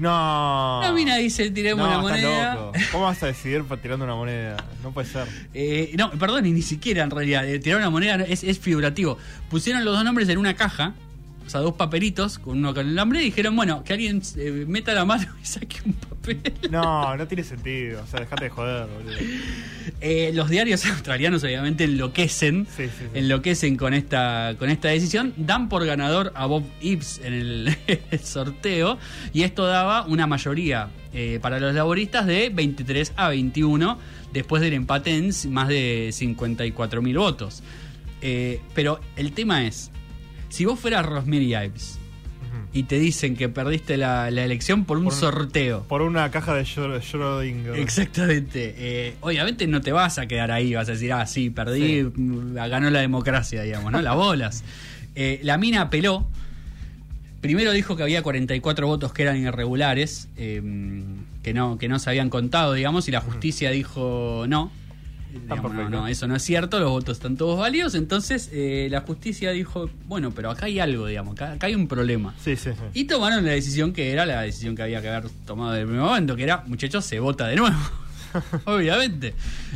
[0.00, 0.80] No.
[0.82, 2.54] La mina dice, tiremos no, estás moneda.
[2.54, 2.72] loco.
[2.92, 4.56] ¿Cómo vas a decidir tirando una moneda?
[4.82, 5.28] No puede ser.
[5.54, 7.46] Eh, no, perdón, y ni siquiera en realidad.
[7.46, 9.18] eh, tirar una moneda es, es figurativo.
[9.50, 10.94] Pusieron los dos nombres en una caja,
[11.50, 14.64] o sea, dos papelitos, con uno con el nombre, y dijeron, bueno, que alguien eh,
[14.68, 16.40] meta la mano y saque un papel.
[16.70, 18.04] No, no tiene sentido.
[18.04, 19.16] O sea, dejate de joder, boludo.
[20.00, 23.04] Eh, los diarios australianos obviamente enloquecen, Sí, sí, sí.
[23.18, 27.76] enloquecen con esta, con esta decisión, dan por ganador a Bob Ibbs en el,
[28.12, 28.98] el sorteo
[29.32, 33.98] y esto daba una mayoría eh, para los laboristas de 23 a 21
[34.32, 37.64] después del empate en más de 54 mil votos.
[38.20, 39.90] Pero el tema es,
[40.50, 41.96] si vos fueras Rosemary Ives
[42.72, 46.30] y te dicen que perdiste la, la elección por un Por un- sorteo, Por una
[46.30, 47.74] caja de Schrö- Schrödinger.
[47.76, 48.74] Exactamente.
[48.78, 52.08] Eh, obviamente no te vas a quedar ahí, vas a decir, ah, sí, perdí, Sí.
[52.14, 54.00] mm, ganó la democracia, digamos, ¿no?
[54.02, 54.62] Las bolas.
[55.16, 56.28] Eh, la mina apeló.
[57.40, 60.60] Primero dijo que había 44 votos que eran irregulares, eh,
[61.42, 64.70] que, no, que no se habían contado, digamos, y la justicia dijo no.
[65.32, 67.94] Digamos, no, no, eso no es cierto, los votos están todos válidos.
[67.94, 71.86] Entonces eh, la justicia dijo, bueno, pero acá hay algo, digamos, acá, acá hay un
[71.88, 72.34] problema.
[72.42, 72.84] Sí, sí, sí.
[72.94, 75.88] Y tomaron la decisión que era la decisión que había que haber tomado desde el
[75.88, 77.76] primer momento, que era, muchachos, se vota de nuevo.
[78.64, 79.34] obviamente.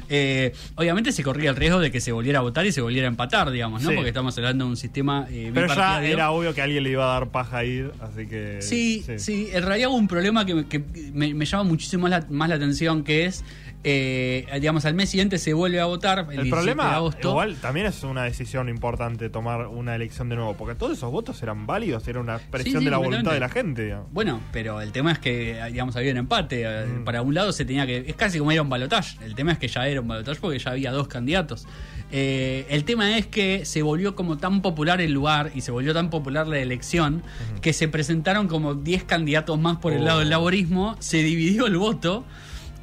[0.08, 3.08] Eh, obviamente se corría el riesgo de que se volviera a votar y se volviera
[3.08, 3.90] a empatar, digamos, ¿no?
[3.90, 3.96] Sí.
[3.96, 7.04] Porque estamos hablando de un sistema eh, Pero ya era obvio que alguien le iba
[7.04, 8.58] a dar paja a ir, así que.
[8.60, 10.82] Sí, sí, en realidad hubo un problema que, me- que
[11.12, 13.44] me, me llama muchísimo más la, más la atención, que es,
[13.84, 17.30] eh, digamos, al mes siguiente se vuelve a votar, el, El 17 de problema, agosto.
[17.30, 21.42] igual, también es una decisión importante tomar una elección de nuevo, porque todos esos votos
[21.42, 23.84] eran válidos, era una expresión sí, de la voluntad de la gente.
[23.84, 24.06] digamos.
[24.12, 26.62] Bueno, pero el tema es que, digamos, había un empate.
[26.64, 27.04] eh, Mm.
[27.04, 27.98] Para un lado se tenía que.
[28.06, 29.16] Es casi como ir a un balotaje.
[29.24, 31.66] El tema es que ya era un balotaje porque ya había dos candidatos.
[32.12, 35.92] Eh, el tema es que se volvió como tan popular el lugar y se volvió
[35.92, 37.22] tan popular la elección
[37.60, 40.04] que se presentaron como 10 candidatos más por el Oh.
[40.04, 40.96] lado del laborismo.
[41.00, 42.24] Se dividió el voto.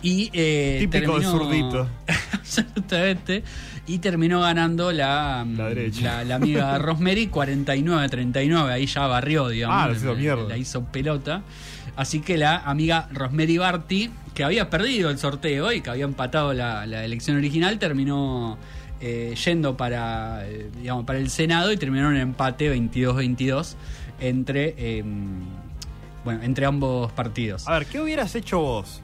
[0.02, 1.88] Y eh, Típico terminó- zurdito.
[2.34, 3.44] Absolutamente.
[3.88, 6.02] Y terminó ganando la, La derecha.
[6.02, 8.70] la, la amiga Rosemary 49-39.
[8.72, 9.78] Ahí ya barrió, digamos.
[9.80, 10.48] Ah, la hizo mierda.
[10.48, 11.42] La hizo pelota.
[11.96, 16.54] Así que la amiga Rosemary Barty, que había perdido el sorteo y que había empatado
[16.54, 18.58] la, la elección original, terminó
[19.02, 23.76] eh, yendo para, eh, digamos, para el Senado y terminó en un empate 22-22
[24.22, 25.04] entre, eh,
[26.24, 27.68] bueno, entre ambos partidos.
[27.68, 29.02] A ver, ¿qué hubieras hecho vos?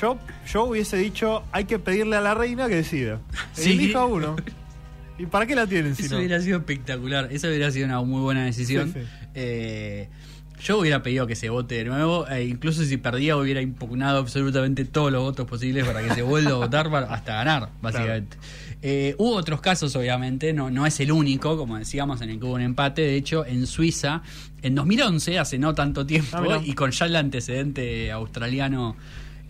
[0.00, 0.18] Yo,
[0.52, 3.20] yo hubiese dicho, hay que pedirle a la reina que decida.
[3.52, 3.72] Sí.
[3.72, 4.36] Elija uno.
[5.18, 6.18] ¿Y para qué la tienen si Eso no?
[6.20, 7.28] hubiera sido espectacular.
[7.30, 8.92] Eso hubiera sido una muy buena decisión.
[8.92, 9.06] Sí, sí.
[9.34, 10.08] Eh,
[10.60, 12.26] yo hubiera pedido que se vote de nuevo.
[12.28, 16.50] e incluso si perdía, hubiera impugnado absolutamente todos los votos posibles para que se vuelva
[16.52, 18.36] a votar para- hasta ganar, básicamente.
[18.82, 20.52] Eh, hubo otros casos, obviamente.
[20.52, 23.02] No, no es el único, como decíamos, en el que hubo un empate.
[23.02, 24.22] De hecho, en Suiza,
[24.62, 28.96] en 2011, hace no tanto tiempo, Ah, y con ya el antecedente australiano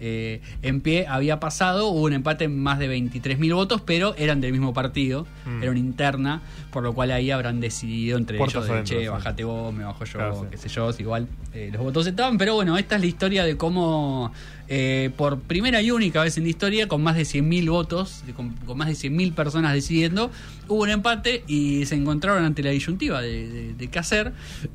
[0.01, 4.40] eh, en pie había pasado, hubo un empate en más de 23.000 votos, pero eran
[4.40, 5.62] del mismo partido, Mm.
[5.62, 9.45] era una interna, por lo cual ahí habrán decidido entre Puertas ellos de, che, bajate
[9.45, 10.47] vos, me bajo yo, Claro, sí.
[10.51, 13.45] qué sé yo, si igual eh, los votos estaban, pero bueno, esta es la historia
[13.45, 14.32] de cómo
[14.68, 18.51] eh, por primera y única vez en la historia, con más de 100.000 votos, con,
[18.66, 20.30] con más de 100.000 personas decidiendo,
[20.68, 24.32] hubo un empate y se encontraron ante la disyuntiva de, de- de qué hacer.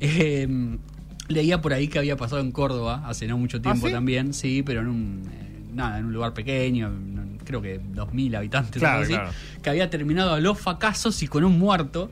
[1.30, 3.94] Leía por ahí que había pasado en Córdoba hace no mucho tiempo ¿Ah, sí?
[3.94, 8.34] también, sí, pero en un eh, nada, en un lugar pequeño, en- creo que 2000
[8.36, 9.30] habitantes Claro, algo así, claro.
[9.62, 12.10] que había terminado a los facazos y con un muerto.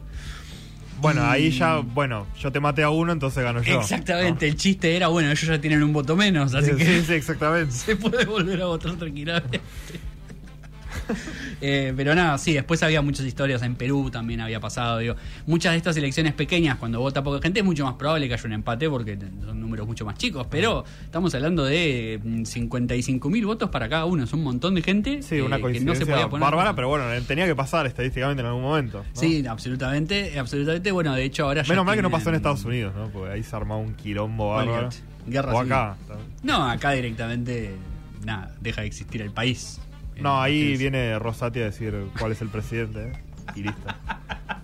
[1.00, 3.78] Bueno, ahí ya, bueno, yo te maté a uno, entonces gano yo.
[3.80, 6.58] Exactamente, el chiste era, bueno, ellos ya tienen un voto menos, ¿no?
[6.58, 7.72] así Sí, que sí, sí, exactamente.
[7.72, 9.60] se puede volver a votar tranquilamente.
[11.60, 14.98] Eh, pero nada, sí, después había muchas historias en Perú también había pasado.
[14.98, 18.34] Digo, muchas de estas elecciones pequeñas, cuando vota poca gente, es mucho más probable que
[18.34, 20.46] haya un empate porque son números mucho más chicos.
[20.48, 25.22] Pero estamos hablando de 55 mil votos para cada uno, es un montón de gente
[25.22, 26.44] Sí, eh, una que no coincidencia se podía poner.
[26.44, 28.98] bárbara, pero bueno, tenía que pasar estadísticamente en algún momento.
[28.98, 29.20] ¿no?
[29.20, 30.92] Sí, absolutamente, absolutamente.
[30.92, 31.68] Bueno, de hecho ahora ya.
[31.70, 33.08] Menos mal que no pasó en Estados Unidos, ¿no?
[33.08, 34.90] Porque ahí se armaba un quilombo bárbaro.
[35.26, 35.72] Guerra o civil.
[35.72, 35.96] acá.
[36.42, 37.74] No, acá directamente,
[38.24, 39.80] nada, deja de existir el país.
[40.20, 43.12] No, ahí viene Rosati a decir cuál es el presidente.
[43.54, 43.86] Y listo.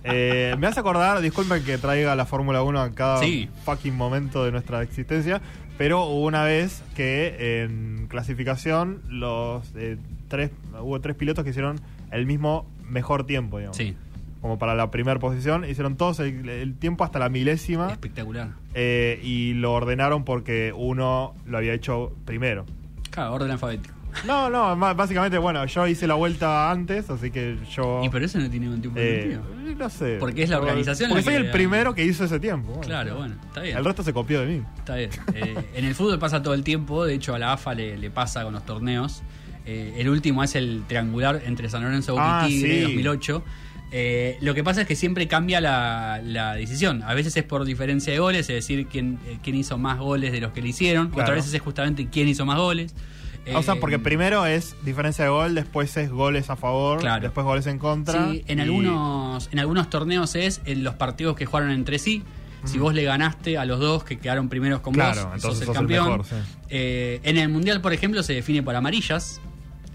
[0.03, 3.49] Eh, me hace acordar, disculpen que traiga la Fórmula 1 a cada Sí.
[3.63, 5.41] fucking momento de nuestra existencia,
[5.77, 9.97] pero hubo una vez que en clasificación los eh,
[10.27, 11.79] tres hubo tres pilotos que hicieron
[12.11, 13.77] el mismo mejor tiempo, digamos.
[13.77, 13.95] Sí,
[14.41, 18.49] Como para la primera posición, hicieron todos el, el tiempo hasta la milésima espectacular.
[18.75, 22.65] eh, y lo ordenaron porque uno lo había hecho primero.
[23.09, 23.94] Claro, orden alfabético.
[24.25, 28.01] No, no, básicamente, bueno, yo hice la vuelta antes, así que yo.
[28.03, 29.75] Y pero eso no tiene ningún tipo de eh, sentido.
[29.77, 30.17] no sé.
[30.19, 32.69] Porque es la organización Porque la soy que- el primero que hizo ese tiempo.
[32.69, 32.81] bueno.
[32.83, 33.77] Claro, bueno, está bien.
[33.77, 34.63] El resto se copió de mí.
[34.77, 35.09] Está bien.
[35.33, 38.09] Eh, en el fútbol pasa todo el tiempo, de hecho a la AFA le, le
[38.09, 39.21] pasa con los torneos.
[39.65, 42.81] Eh, el último es el triangular entre San Lorenzo Ah, y Tigre, sí.
[42.83, 43.43] 2008.
[43.91, 47.01] Eh, lo que pasa es que siempre cambia la, la decisión.
[47.03, 50.31] A veces es por diferencia de goles, es decir, quién, eh, quién hizo más goles
[50.31, 51.07] de los que le hicieron.
[51.09, 51.23] Claro.
[51.23, 52.93] Otras veces es justamente quién hizo más goles.
[53.53, 57.21] O sea, Eh, porque primero es diferencia de gol, después es goles a favor, Claro.
[57.21, 58.31] después goles en contra.
[58.31, 62.23] Sí, en y- algunos, en algunos torneos es en los partidos que jugaron entre sí.
[62.63, 65.59] Si vos le ganaste a los dos que quedaron primeros con Claro, vos, entonces sos
[65.59, 66.07] el sos el campeón.
[66.17, 66.35] mejor, sí.
[66.69, 69.39] Eh, en el mundial, por ejemplo, se define por amarillas.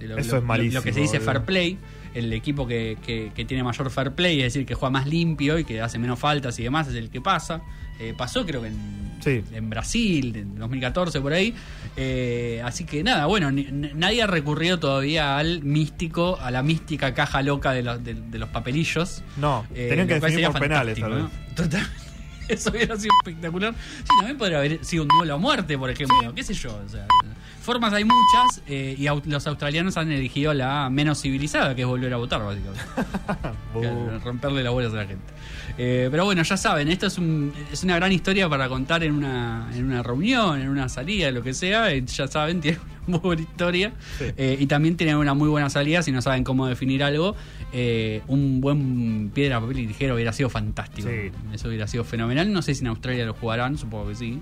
[0.00, 1.78] Lo, Eso lo- es malísimo, Lo que se dice fair play.
[2.14, 5.58] El equipo que, que- que tiene mayor fair play, es decir, que juega más limpio
[5.58, 7.60] y que hace menos faltas y demás, es el que pasa.
[7.98, 9.42] Eh, pasó, creo que en, Sí.
[9.52, 11.54] en Brasil, en 2014, por ahí.
[11.96, 17.12] Eh, así que nada, bueno, ni- nadie ha recurrido todavía al místico, a la mística
[17.14, 19.22] caja loca de, los- de- de los papelillos.
[19.36, 21.22] No, Eh, tenían que lo definir por penales, tal vez.
[21.22, 21.30] ¿no?
[21.54, 21.86] Total-
[22.48, 23.74] Eso hubiera sido espectacular.
[23.98, 26.34] Sí, también podría haber sido un duelo a muerte, por ejemplo.
[26.34, 26.80] ¿Qué sé yo?
[26.84, 27.06] O sea,
[27.62, 31.86] formas hay muchas eh, y au- los australianos han elegido la menos civilizada, que es
[31.86, 32.80] volver a votar, básicamente.
[34.24, 35.32] Romperle las bolas a la gente.
[35.78, 39.12] Eh, pero bueno, ya saben, esto es, un- es una gran historia para contar en
[39.12, 41.92] una, en una reunión, en una salida, lo que sea.
[41.92, 43.92] Eh, Ya saben, tiene una muy buena historia.
[44.18, 44.24] Sí.
[44.36, 47.34] Eh, y también tiene una muy buena salida si no saben cómo definir algo.
[48.28, 51.08] un buen piedra, papel y tijera hubiera sido fantástico.
[51.08, 51.30] Sí.
[51.54, 52.52] Eso hubiera sido fenomenal.
[52.52, 54.38] No sé si en Australia lo jugarán, supongo que sí.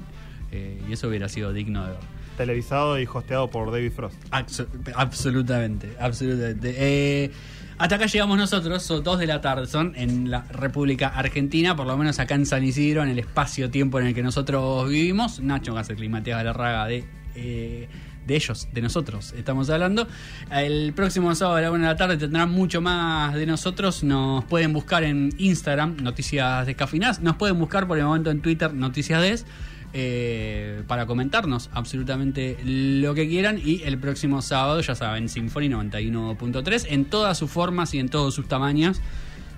[0.89, 2.01] Y eso hubiera sido digno de ver.
[2.39, 4.17] Televisado y hosteado por David Frost.
[4.31, 6.75] Abso- absolutamente, absolutamente.
[6.79, 7.31] Eh,
[7.79, 11.87] hasta acá llegamos nosotros, son dos de la tarde, son en la República Argentina, por
[11.87, 15.41] lo menos acá en San Isidro, en el espacio-tiempo en el que nosotros vivimos.
[15.41, 17.89] Nacho Gasset y Matías Galarraga de, eh,
[18.27, 20.07] de ellos, de nosotros, estamos hablando.
[20.51, 24.05] El próximo sábado a la una de la tarde tendrán mucho más de nosotros.
[24.05, 27.21] Nos pueden buscar en Instagram, Noticias Descafinadas.
[27.21, 29.47] Nos pueden buscar por el momento en Twitter, Noticias Des
[29.93, 33.61] eh, para comentarnos absolutamente lo que quieran.
[33.63, 38.35] Y el próximo sábado, ya saben, Symphony 91.3 en todas sus formas y en todos
[38.35, 39.01] sus tamaños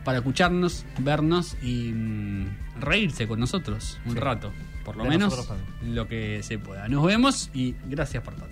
[0.05, 2.47] para escucharnos, vernos y mm,
[2.81, 4.53] reírse con nosotros un rato.
[4.85, 5.49] Por lo De menos
[5.85, 6.89] lo que se pueda.
[6.89, 8.49] Nos vemos y gracias por todo.